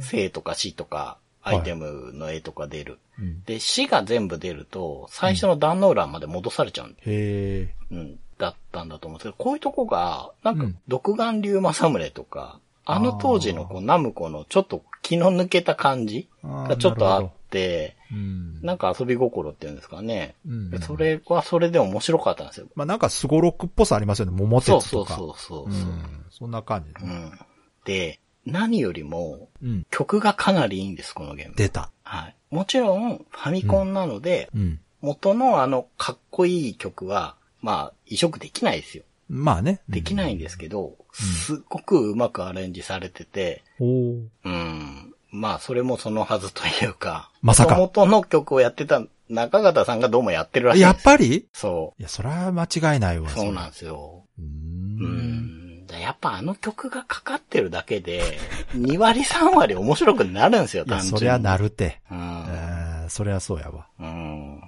[0.00, 2.98] 生とか死とか、アイテムの絵とか出る。
[3.18, 7.74] うんで、死が全部出ると、最初の壇の欄まで戻されちゃうんへえ。
[7.90, 18.60] うん、だったんだと思うんですけど、こういうとこが、なんかうん、独眼竜政宗とか、あの当時のこう、ナムコのちょっと気の抜けた感じがちょっとあって、うん。
[18.62, 20.34] なんか遊び心っていうんですかね。
[20.46, 22.66] うんでそれはそれで面白かったんですよ。
[22.74, 24.32] まあなんかスゴロクっぽさありますよね。
[24.32, 25.14] 桃鉄そうとか。
[25.16, 26.24] そうそうそうそう、ん。
[26.30, 27.10] そんな感じね。
[27.10, 27.38] うん。
[27.84, 29.86] で、何よりも、うん。
[29.90, 31.54] 曲がかなりいいんです、このゲーム。
[31.56, 31.90] 出た。
[32.02, 32.36] はい。
[32.50, 34.80] もちろん、ファミコンなので、うん。
[35.00, 39.04] 元のあの、かっこいい曲は、まあ、移植できないですよ。
[39.30, 39.80] まあね。
[39.88, 45.14] できないんですけど、すっごくうまくアレンジされてて、おーうん。
[45.30, 51.46] まあ、それもそのはずというか、まさか元々の曲をやってた中形さんがどうもやってるらしいんですやっぱり？
[51.54, 53.30] そいや、それは間違いないわ。
[53.30, 53.32] う。
[53.32, 54.24] そうなんんですよ。
[54.38, 54.44] うー。
[54.44, 55.86] うんん。
[55.98, 58.38] やっぱあの曲がかかってるだけで、
[58.76, 61.18] 2割3割面白くなるんですよ、いや、単純に。
[61.18, 62.02] そりゃなるて。
[62.10, 62.44] うん。
[62.50, 63.86] えーそりゃそうやわ。
[64.00, 64.56] うん。
[64.56, 64.60] っ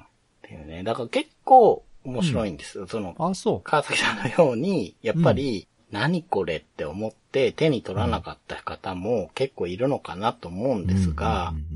[0.42, 0.82] ていうね。
[0.82, 2.86] だから結構面白いんですよ。
[2.86, 11.75] その、あ、そ川崎さんのように、やっぱり、何これって思って手に取らなかった方も結構いるのかなと思うんですがうん、うんう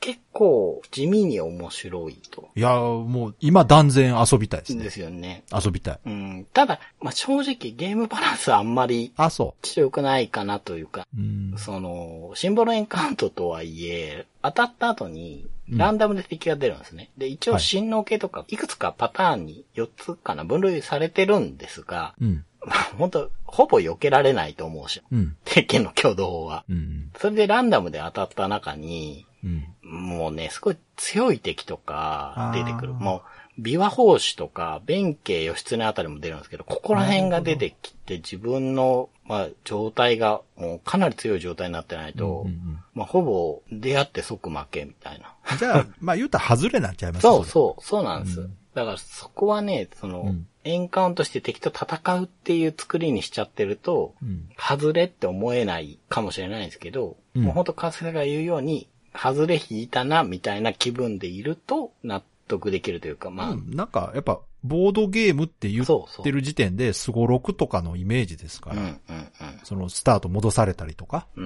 [0.00, 2.48] 結構地味に面白いと。
[2.56, 4.90] いや、もう今断然遊びたいですねで。
[4.90, 5.44] すよね。
[5.52, 5.98] 遊びたい。
[6.06, 6.46] うん。
[6.52, 11.20] ただ、まあ、正直ゲームバランスはあんまりあ、そ強くないかなというか、う。
[11.20, 11.54] うん。
[11.58, 17.10] その、シンボルエンカウントとはいえ、当たった後に、うんランダムで敵が出るんですね。
[17.18, 22.44] で、一応はい新能系とか、いくつかパターンに4つかな、分類されてるんですが、うん。
[22.64, 25.36] まあ、本当ほぼ避けられないと思うし、うん。
[25.44, 26.64] 鉄拳の挙動は。
[26.70, 27.10] うん。
[27.18, 29.66] それでランダムで当たった中に、うん。
[29.82, 32.92] もうね、すごい強い敵とか出てくる。
[32.92, 33.22] も
[33.58, 45.34] う、琵琶法師とか、弁慶義経あたりも出るんですけど、ここら辺が出てきて自分の、まあ、状態がもうかなり強い状態になってないと、うんうんまあ、ほぼ出会って即負けみたいな。
[45.56, 47.44] じゃあ、まあ言うたら外れなんちゃいますそうう。
[47.44, 48.40] そう、そうなんです。
[48.40, 54.50] うんだからそこはね、その、うんエンカウントして敵と戦うっていう作りにしちゃってると、うん。
[54.58, 58.86] 外れって思えないかもしれないんですけど、うんもうほんと川崎が言うように、
[59.20, 65.86] 外れ引いたな、みたいな気分でいると納得できるというか、まあ、うんなんか、やっぱ、ボードゲームって言っ
[66.22, 68.98] てる時点で、スゴロクとかのイメージですから、うん、うん、
[69.62, 71.44] そのスタート戻されたりとか、うん。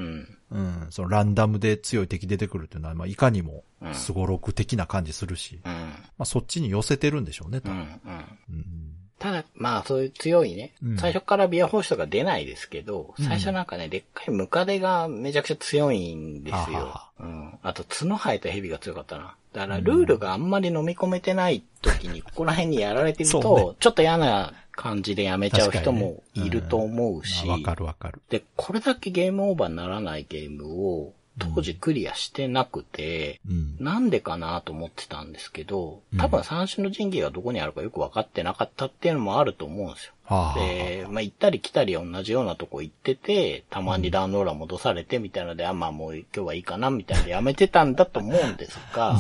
[0.51, 0.83] うん。
[0.85, 5.73] うん、そのランダムで強い敵出てくるっていうのは、まあ、いかにもうん、スゴロク的な感じするし、うん。
[5.73, 7.73] まあ、そっちに寄せてるんでしょうね、うん。
[7.73, 8.01] うん。
[8.01, 8.25] 多分。
[8.51, 17.01] うんただ、まあ、そういう強いね、うん最初からビアホースとか出ないですけど、うん最初なんかね、でっかいムカデがめちゃくちゃ強いんですよ。
[17.21, 17.59] うん。
[17.63, 19.37] あと、角生えた蛇が強かったな。
[19.53, 28.21] だから、ルールがあんまり飲み込めてない時に、ここら辺にやられてると、ねちょっと嫌な感じでやめちゃう人もいると思うし、まあわかるわかる。
[28.29, 33.77] で、これだけゲームオーバーにならないゲームを、当時クリアしてなくて、うん。
[33.81, 40.13] なんでかなと思ってたんですけど、多分三種の神器がどこにあるかよく分かってなかったっていうのもあると思うんですよ。
[40.25, 49.17] はあ、で、まあ、行ったり来たり同じようなとこ行ってて、たまにダウンローラー戻されてみたいなので、あ、まあもう今日はいいかなみたいなでやめてたんだと思うんですが、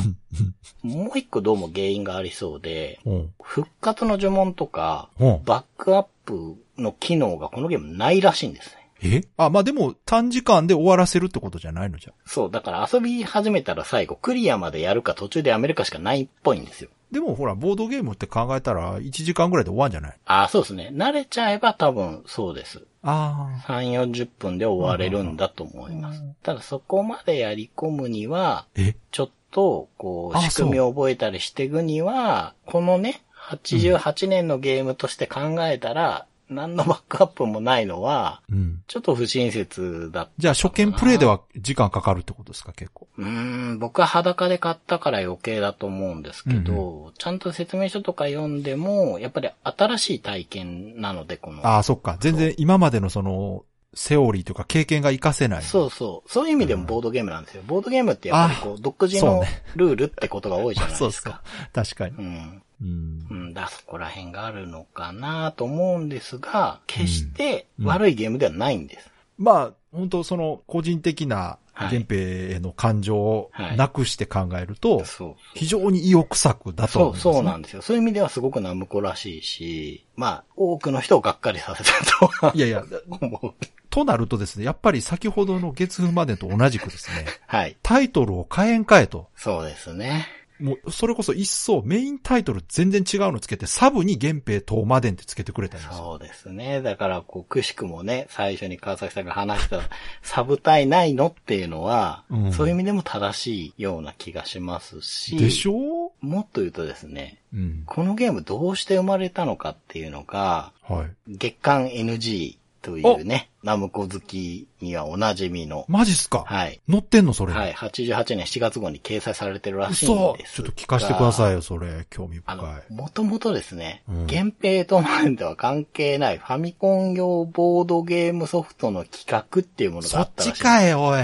[0.82, 3.30] もう一個どうも原因がありそうで、うん。
[3.42, 8.81] 復活の呪文とか、うんバックアップの機能がこのゲームないらしいんですね。
[9.02, 9.24] え？
[9.36, 12.12] あ、まあでも、短時間で終わらせるってことじゃないのじゃ。
[12.24, 16.90] そう、だから遊び始めたら最後、クリアまでやるか途中でやめるかしかないっぽいんですよ。
[17.10, 20.14] でもほら、ボードゲームって考えたら、1時間ぐらいで終わんじゃない？
[20.24, 20.90] あ、そうですね。
[20.94, 22.84] 慣れちゃえば多分そうです。
[23.02, 23.72] ああ。
[23.72, 26.22] 3、40分で終われるんだと思います。
[26.42, 28.94] ただそこまでやり込むには、え？
[29.10, 38.82] ちょっと、こう、あ仕組みを覚えたりしていくには、このね、88年のゲームとして考えたら、何のバックアップもないのは、うん。
[38.86, 40.30] ちょっと不親切だった。
[40.38, 43.08] じゃあ初見プレイでは時間かかるってことですか、結構。
[43.18, 43.26] うー
[43.74, 51.66] ん、僕は裸で買ったから余計だと思うんですけど、ちゃんと説明書とか読んでも、やっぱり新しい体験なので、この。
[51.66, 52.16] ああ、そっか。
[52.20, 55.62] 全然今までのその、セオリーとか経験が活かせない。
[55.62, 56.30] そうそう。
[56.30, 57.62] そういう意味でもボードゲームなんですよ。
[57.66, 59.42] ボードゲームってやっぱりこう、独自の
[59.76, 61.42] ルールってことが多いじゃない そうそうですか。。
[61.72, 62.16] 確かに。
[62.16, 62.62] うん。
[62.82, 63.34] うんう。
[63.50, 69.10] んだ、そこら辺があるのかなと思うんですが、決して悪いゲームではないんです。
[69.38, 75.36] まあ、本当その、個人的な、はい源平への感情をはいなくして考えると、そう。
[75.54, 77.32] 非常に意欲臭くだとそう、思うんです、ね。
[77.32, 77.82] そうなんですよ。
[77.82, 83.54] そういう意味ではすごくナムコらしいし、まあ、多くの人をがっかりさせたとはいやいや、 思う。
[83.88, 87.76] となるとですね、やっぱり先ほどの月風までと同じくですね、 はい。
[87.82, 89.28] タイトルを変えんかえと。
[89.36, 90.26] そうですね。
[90.62, 95.92] もう、それこそ一層メインタイトル全然違うのつけて、サブに源平東馬伝ってつけてくれたんですよ。
[95.94, 96.80] そうですね。
[96.82, 99.80] だから、こう、くしくもね、最初に川崎さんが話した、
[100.22, 106.12] サブタイないのっていうのは、うんそういう意味でも正しいような気がしますし、でしょ？
[106.20, 107.82] もっと言うとですね、うん。
[107.86, 111.36] このゲームどうして生まれたのかっていうのが、はい。
[111.36, 116.44] 月刊 NG というね、ナムコ好きにはおなじみの、マジっすか？
[116.46, 116.80] はい。
[116.90, 117.32] 載ってんの？
[117.32, 117.52] それ。
[117.52, 117.72] はい。
[117.72, 121.54] 88年7月号に掲載されてるらしいん嘘ですちょっと聞かせてくださいい。
[121.54, 122.06] よ、それ。
[122.10, 130.58] 興味あの深い。、もともとですね、うん源平とマンでは関係ないファミコン用ボードゲームソフトの企画っていうものがそっあったらしい。
[130.58, 131.22] ちかい、おい。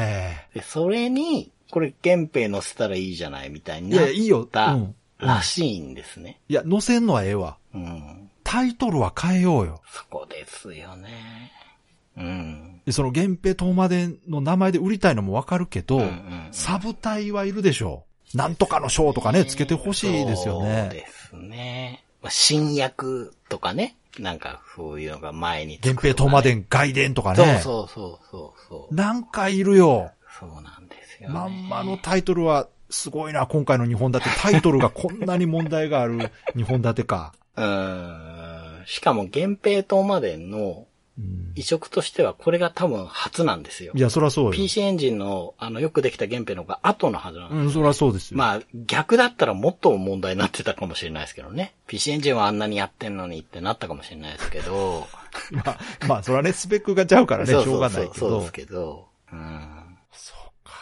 [0.55, 4.43] で、それに、これ源平載せたらいいじゃないみたいにいや、なっいいよ。
[4.43, 4.95] うたん。
[5.19, 6.39] らしいんですね。
[6.49, 7.59] いや、載せんのはええわ。
[7.75, 8.31] うん。
[8.51, 9.83] タイトルは変えようよ。
[9.93, 11.53] そこですよね。
[12.17, 12.81] うん。
[12.87, 18.37] でその源平東馬伝の名前で売りたいのもわかるけど、うんうんサブ隊はいるでしょう。
[18.37, 20.89] なんとかの賞とかね、つけてほしいですよそうね。
[20.91, 22.05] ですね。
[22.23, 23.97] まあ新薬とかね。
[24.19, 27.61] なんか、そういうのが前に源平東馬伝外伝とかそうね。
[27.63, 28.95] そうそうそうそう。
[28.95, 30.11] なんかいるよ。
[30.41, 31.35] そうなんですよね。
[31.35, 34.41] まんまのタイトルは、すごいな、今回の2本立て。
[34.41, 37.35] タイトルがこんなに問題がある2本立てか。
[37.55, 38.38] うーん。
[38.89, 40.87] しかも、源平東馬伝の
[41.19, 44.01] うん移植としてはこれが多分初なんですよい。
[44.01, 44.51] や、そらそうよ。
[44.53, 47.59] PC エンジンの、あの、よくできた原編の方が後のはずなんです。
[47.59, 48.39] うん、そらそうですよ。
[48.39, 51.75] まあ、逆だったらもっと問題になってたかもしれないですけどね。
[51.89, 55.09] PC エンジンはあんなにやってんのにってなったかもしれないですけど。
[55.51, 58.53] まあ、まあ、そらね、スペックがちゃうからね、しょうがないけどそうです。
[58.53, 59.09] けど。
[59.33, 59.99] うん。
[60.13, 60.75] そうか。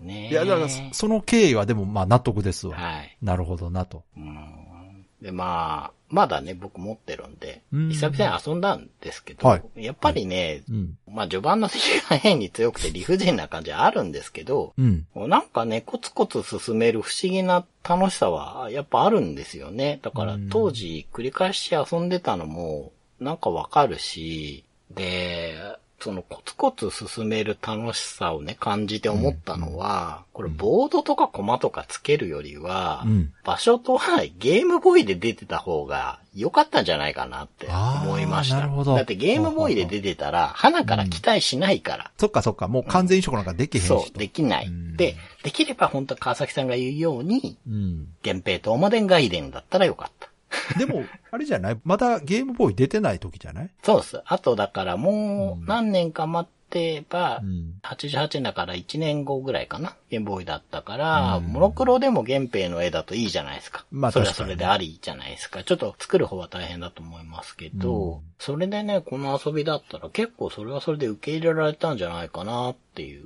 [0.00, 2.78] ねえいや、だから、その経緯はでも、まあ、納得ですわ。
[2.78, 3.18] はい。
[3.20, 4.04] なるほどなと。
[4.16, 5.06] うん。
[5.20, 10.98] で、まあ、まだね、僕持ってるんで、うん久々に遊んだんですけど、はいやっぱりね、うん。
[11.10, 15.06] まあ序盤の敵が変に強くて理不尽な感じはあるんですけど、うん。
[15.14, 20.00] なんかね、コツコツ進める不思議な楽しさはやっぱあるんですよね。
[20.02, 25.54] だからうん当時繰り返し遊んでたのもなんかわかるし、で、
[26.02, 38.56] そのコツコツ進める楽しさをね、感じて思ったのは、これボードとかコマとかつけるよりは、うん場所とはゲームボーイで出てた方が良かったんじゃないかなって思いました。
[38.56, 42.10] なるほどだってゲームボーイで出てたら、花から期待しないから。
[42.18, 44.00] そっかそっか、もう完全移植なんかできへんしと。
[44.00, 44.66] そう、できない。
[44.66, 48.08] うんで、できれば本当川崎さんが言うように、うん。
[48.22, 50.31] 源平とオマデン外伝だったらよかった。
[50.78, 51.80] でも、あれじゃない？
[51.84, 53.70] まだゲームボーイ出てない時じゃない？
[53.82, 54.20] そうです。
[54.24, 57.74] あとだからもう何年か待ってば、うん。
[57.82, 59.94] 88年だから1年後ぐらいかな？
[60.10, 63.84] ゲームボーイだったから、うんモノクロでも源平の絵だといいじゃないですか。
[63.90, 65.64] まあそれはそれでありじゃないですか。
[65.64, 73.24] ちょっと作る方は大変だと思いますけど、うんそれでね、この遊びだったら結構それはそれで受け入れられたんじゃないかなっていう。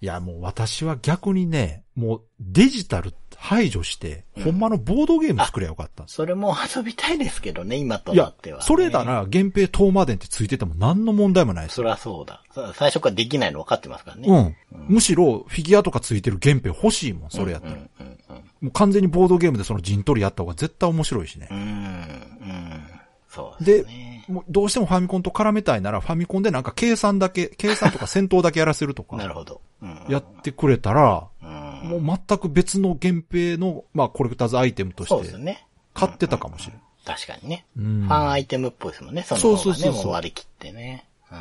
[0.00, 3.12] いや、もう私は逆にね、もうデジタル
[3.42, 6.04] 排除して、ほんまのボードゲーム作ればよかった。
[6.06, 8.64] それも遊びたいですけどね、今となっては、ね。
[8.64, 12.44] それなら、源平東馬伝ってついてても何の問題もないですそりゃそうだ。
[12.54, 14.28] そ最初からできないの分かってますからね。
[14.28, 14.86] うん。
[14.94, 17.72] むしろ、フィギュアとかついてる源平欲しいもん、それやったら。
[17.72, 18.36] うんうんうん。
[18.36, 21.54] もう完全にボードゲームでその陣取りやった方が絶対面白いしねう。
[21.54, 22.82] ん、うん。
[23.28, 29.60] そうですでね。、もうどうしてもファミコンと絡めたいなら、ファミコンでなんか計算だけ、計算とか戦闘だけやらせるとか、 なるほど。
[29.82, 30.04] うん。
[30.08, 31.71] やってくれたら、うん。
[31.82, 35.58] もう全く別の源平の、まあコレクターズアイテムとして。
[35.94, 36.80] 買ってたかもしれん。
[37.04, 37.66] 確かにね。
[37.76, 39.22] うんファンアイテムっぽいですもんね。
[39.22, 41.06] その方がね、そうそうそう割り切ってね。
[41.30, 41.38] うん。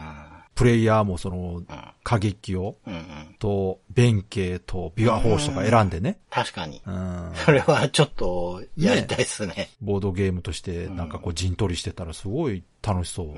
[0.56, 1.64] プレイヤーもその、
[2.04, 3.36] 過激を、うんうん。
[3.40, 6.20] と、弁慶と、ビワ法師とか選んでね。
[6.30, 6.82] 確かに。
[6.86, 7.32] うん。
[7.34, 9.70] それはちょっと、やりたいですね。
[9.82, 13.28] ボードゲームとして、なんかこう陣取りしてたらすごい楽しそう。
[13.28, 13.38] うんう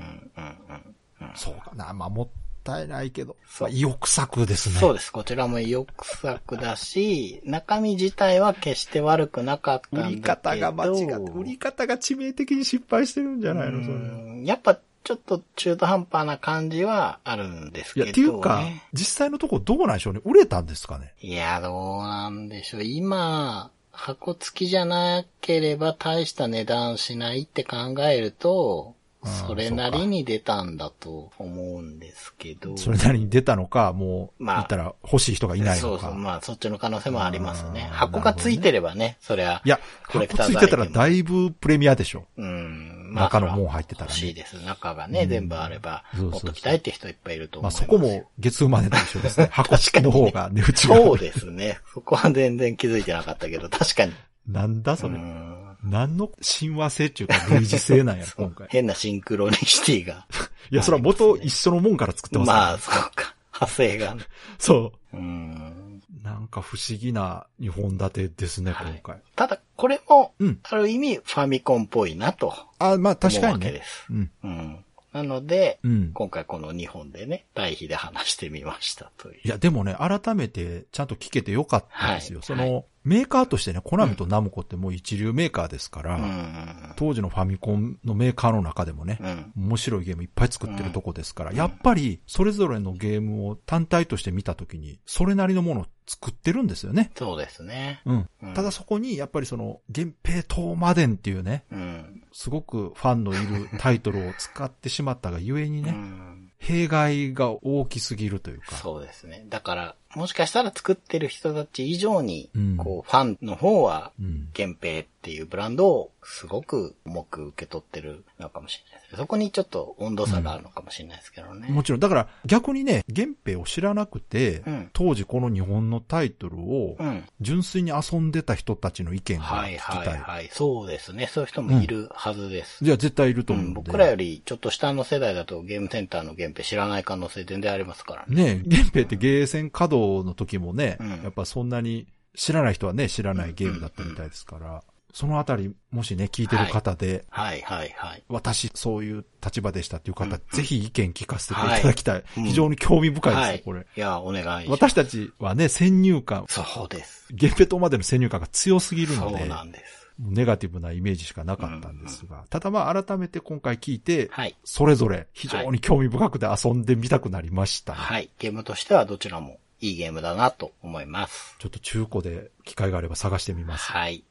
[1.20, 1.32] うん。
[1.36, 1.92] そうかな。
[1.92, 2.30] まあ、も
[2.72, 3.36] ったいないけど。
[3.46, 4.76] そうまあ意欲作ですね。
[4.80, 5.12] そうです。
[5.12, 10.10] こちらも意欲作だし、中身自体は決して悪くなかったんだけど。
[10.10, 13.82] 売り方が間違って、売り方が致命的に失敗してるんじゃないの？
[13.84, 13.94] それ。
[13.94, 18.10] うんやっぱちょっと中途半端な感じはあるんですけど、いや、ね。
[18.12, 20.20] っていうか、実際のとこどうなんでしょうね？
[20.24, 21.12] 売れたんですかね？
[21.20, 22.84] いや、どうなんでしょう。
[22.84, 28.93] 今、箱付きじゃなければ大した値段しないって考えると、
[29.26, 32.76] それなりに出たんだと思うんですけど。
[32.76, 35.80] それなりに出たのか、もう、まあ言ったら欲しい人がいないのか。
[35.80, 36.14] そうそう。
[36.14, 37.88] まあ、そっちの可能性もありますね。
[37.92, 39.62] 箱が付いてればね、そりゃ。
[39.64, 42.24] いや、箱ついてたらだいぶプレミアでしょ。
[42.36, 43.14] うん。
[43.14, 44.54] 中のもん入ってたらね欲しいです。
[44.64, 47.84] 中がね、全部あれば、そうそうそう持っときたいって人いっぱいいると思まあいます。
[47.84, 49.48] そこも月生までと一緒ですね。
[49.52, 50.96] 箱付きの方が値打ちが。
[50.96, 51.78] そうですね。
[51.92, 54.12] そこは全然気づいてなかったけど、確かに。
[54.48, 55.14] なんだそれ。
[55.14, 58.68] うん何の親和性っていうか類似性なんや、今回。
[58.70, 60.26] 変なシンクロニシティが。
[60.70, 63.34] いや、それは元一緒のもんから作ってますまあ、そうか。
[63.54, 64.22] 派生がね。
[64.58, 65.16] そう。
[65.16, 66.02] うん。
[66.22, 69.22] なんか不思議な二本立てですね、はい今回。
[69.36, 73.84] ただ、これもうん、ある意味、ファミコンっぽいなとあ、まあ確かにねわけで。
[73.84, 74.06] す。
[74.10, 74.30] うん。
[74.42, 74.84] うん。
[75.12, 76.10] なので、うん。
[76.12, 79.40] 今回この2本でね、対比で話してみましたという。
[79.44, 82.40] いや、でもね、改めてちゃんと聞けてよかったですよ。
[82.40, 86.92] はいその、メーカーとしてね、コナミとナムコってもう一流メーカーですから、うん。
[86.96, 89.52] 当時のファミコンのメーカーの中でもね、うん。
[89.56, 97.10] 面白いゲームいっぱい作ってるとこですから、やっぱり、それぞれのゲームを単体として見たときに、それなりのものを作ってるんですよね。
[97.14, 98.00] そうですね。
[98.06, 98.28] うん。
[98.42, 102.22] うんただそこに、やっぱりその、源平東馬伝っていうね、うん。
[102.32, 106.50] すごくファンのいるタイトルを使ってしまったがゆえにうね、ん。
[106.58, 108.76] 弊害が大きすぎるというか。
[108.76, 109.44] そうですね。
[109.48, 114.48] だから、もしかしたら作ってる人たち以上に、うんこう、ファンの方は、うん。
[114.56, 119.16] 源平っていうブランドをすごく重く受け取ってるのかもしれないです。
[119.16, 121.68] そこにちょっと温度差があるのかもしれないですけどね。
[121.68, 127.24] もちろん、だから逆にね、源平を知らなくて、うん当時この日本のタイトルをうん。
[127.40, 130.08] 純粋に遊んでた人たちの意見がはい聞きたい。
[130.08, 130.50] はいはい。
[130.52, 131.28] そうですね。
[131.32, 132.84] そういう人もいるはずです。
[132.84, 133.80] じゃあ絶対いるとうん、思うんで。
[133.86, 138.56] 僕らよりちょっと下の世代だとゲームセンターの源平知らない可能性全然ありますからね。
[138.56, 144.82] ね源平ってゲーセン稼働の時もね、うんやっぱそんなに知らない人はね、知らないゲームだったみたいですから、
[145.14, 148.24] そのあたり、もしね、聞いてる方で、はいはいはい。
[148.28, 152.24] 私、そういう立場でしたっていう方、うんぜひ意見聞かせていただきたい。
[152.36, 153.62] うん非常に興味深いですよ、はい。
[153.62, 153.86] これ。
[153.96, 154.82] いや、お願いします。
[154.90, 157.28] 私たちはね、先入観、そうです。
[157.30, 160.04] ゲンペ島までの先入観が強すぎるそので、うなんです。
[160.18, 164.56] ネガティブなイメージしかなかったんですが、ただまあ改めて今回聞いて、はい。
[164.64, 168.30] それぞれ非常に興味深くて遊んでみたくなりました、はい。
[168.38, 171.56] ゲームとしてはどちらもいいゲームだなと思います。
[171.58, 173.92] ちょっと中古で機会があれば探してみます。
[173.92, 174.24] はい。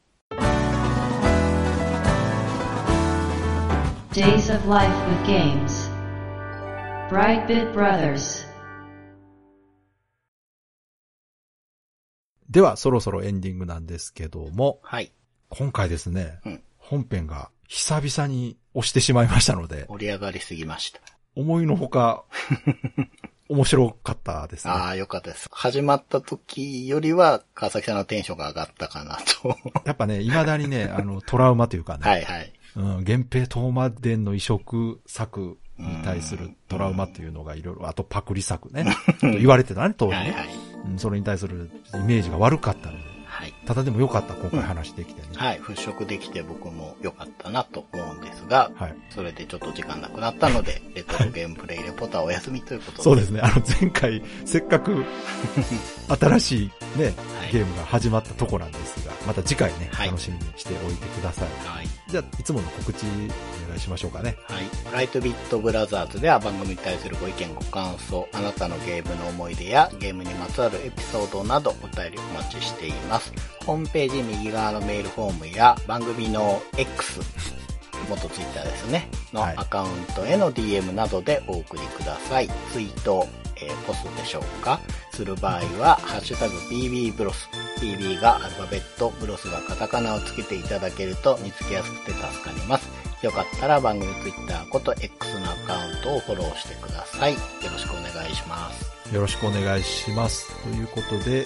[4.13, 5.91] Days of Life with Games.
[7.11, 8.47] Brightbit Brothers.
[12.49, 15.11] では、そろそろエンディングなんですけども、はい。
[15.49, 20.99] 今回ですね、うん本編が久々に押してしまいましたので、盛り上がりすぎました。
[21.35, 22.25] 思いのほか、
[23.53, 24.73] 面白かったですね。
[24.73, 25.47] ああ、よかったです。
[25.51, 29.55] 始まった時よりは、川崎さんのテンションが上がったかなと。
[29.85, 32.51] やっぱね、未だにね、 あの、トラウマというかね、はいはい。
[32.75, 38.85] うん、源平東馬伝の移植作に対するトラウマっていうのがいろいろ、あとパクリ作ね、
[39.21, 40.49] と言われてたね、当時ね、はいはい。
[40.87, 40.97] うん。
[40.97, 43.12] それに対するイメージが悪かったので、
[43.43, 43.53] はい。
[43.65, 45.27] ただでもよかった、今回話できてね。
[45.35, 45.59] はい。
[45.59, 48.95] 払拭できて僕も良かったなと思うんですが、はい。
[49.09, 53.03] それでちょっと時間なくなったので、レトロゲームプレイレポートはお休みということで。
[53.03, 53.41] そうですね。
[53.41, 55.03] あの、前回、せっかく、
[56.19, 57.13] 新しいね、はい
[57.51, 61.47] ゲームが始まったとこなんですが、また次回ね、はい楽しみにしておいてください。
[61.67, 62.02] はい。
[62.13, 64.37] じゃあ、いつもの告知お願いしましょうかね。
[64.43, 64.93] はい。
[64.93, 73.33] ライトビットブラザーズでは番組に対するご意見ご感想、あなたのゲームの思い出やゲームにまつわるエピソードなどお便りお待ちしています。
[73.65, 77.19] ホームページ右側のメールフォームや番組の X、
[78.07, 82.47] 元ツイッターですね、のはいアカウントへの DM などでお送りください。
[82.71, 83.27] ツイート、
[83.65, 84.79] えーポストでしょうか？
[85.13, 87.49] する場合は、ハッシュタグ BB ブロス。
[87.81, 92.89] BB がアルファベット、ブロスがカタカナをつけていただけると見つけやすくて助かります。
[93.21, 97.33] よかったら番組 Twitter こと X のアカウントをフォローしてください。
[97.33, 97.39] よ
[97.71, 98.93] ろしくお願いします。
[99.13, 100.51] よろしくお願いします。
[100.63, 101.45] ということで、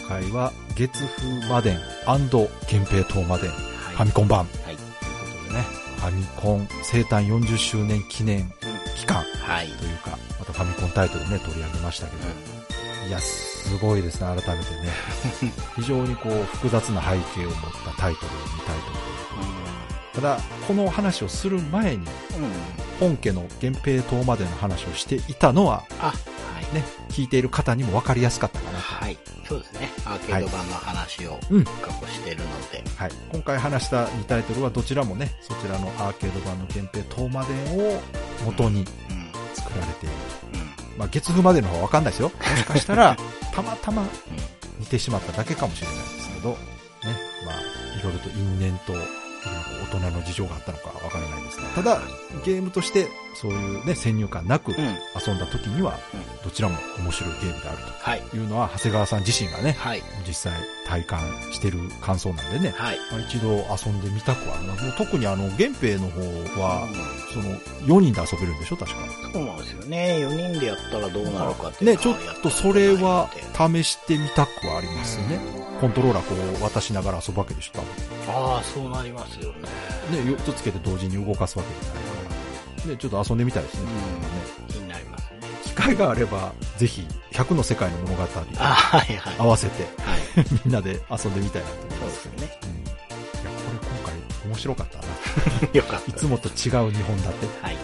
[0.00, 3.60] 今回は、月風魔伝源平東魔伝、はい。
[3.96, 4.48] ファミコン版はい。
[4.66, 4.80] というこ
[5.48, 5.62] とでね、
[5.98, 8.52] ファミコン生誕40周年記念
[8.96, 9.68] 期間はい。
[9.68, 12.22] というか、またファミコンタイトルね、取り上げましたけど、
[13.08, 14.92] いや、すごいですね、改めてね。
[15.76, 19.08] 非常にこう、複雑な背景を持ったタイトル、2タイトル
[20.14, 22.06] ただ、この話をする前に、
[22.36, 22.44] うん。
[22.44, 22.52] うん。
[22.98, 26.14] 本家の源平東までの話をしていたのは、あ、は
[26.60, 26.74] い。
[26.74, 28.84] ね、聞いている方にも分かりやすかったかなと。
[28.84, 29.18] はい。
[29.48, 29.90] そうですね。
[30.04, 32.84] アーケード版の話をうん深くしてるので。
[32.96, 33.10] はい。
[33.32, 38.02] 今回話した2タイトルはどちらもね、そちらのアーケード版の源平東までを
[38.44, 39.28] 元にうん。
[39.54, 40.14] 作られている。
[40.98, 41.00] うん。
[41.00, 42.32] まあ、月風までの方は分かんないですよ。
[42.34, 43.16] もしかしたら、
[43.54, 44.04] たまたま
[44.78, 46.56] 似てしまっただけかもしれないですけど、ね、
[47.46, 48.92] まあ、いろいろと因縁と、
[49.92, 52.00] 大人の事情があったのかわからないですが、ただ、
[52.44, 53.08] ゲームとして、
[53.40, 54.72] そういうね、先入観なく。
[54.72, 58.20] 遊んだ時にはうん、どちらも面白いゲームであるはい。
[58.22, 60.02] というのは、長谷川さん自身がね、はい。
[60.26, 60.52] 実際
[60.86, 61.20] 体感
[61.52, 62.98] してる感想なんでね、はい。
[63.12, 64.84] まあ一度遊んでみたくはあります。
[64.84, 66.20] もう特にあの、源平の方
[66.60, 66.88] は、
[67.30, 67.54] うその、
[67.86, 68.98] 4人で遊べるんでしょ確か。
[69.04, 70.18] んそうなんですよね。
[70.20, 75.38] 4人でやったらどうなるかってね、ちょっとそれはた試してみたくはありますね。
[75.80, 77.78] コントローラーこう渡しながら遊ぶわけでしょ、
[78.26, 79.58] 多ああ、そうなりますよね。
[80.10, 80.24] 分。
[80.24, 82.17] ね、4つつけて同時に動かすわけじゃない。
[82.86, 83.90] ね、ちょっと遊んでみたいですね。
[84.68, 84.74] うん。
[84.74, 85.40] 気になりますね。
[85.64, 88.22] 機会があれば、ぜひ、100の世界の物語
[88.58, 89.34] あはいはい。
[89.38, 90.46] 合わせて、はい。
[90.64, 92.58] みんなで遊んでみたいなと思いそうまですね。
[92.62, 92.68] うん。
[92.68, 94.14] いや、これ今回
[94.50, 95.04] 面白かったな。
[95.72, 96.10] よかった。
[96.10, 97.46] いつもと違う2本立て。
[97.62, 97.76] はい。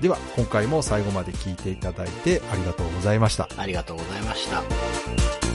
[0.00, 3.48] では、今回も最後まで聞いていただいてありがとうございました。
[3.56, 5.45] ありがとうございました。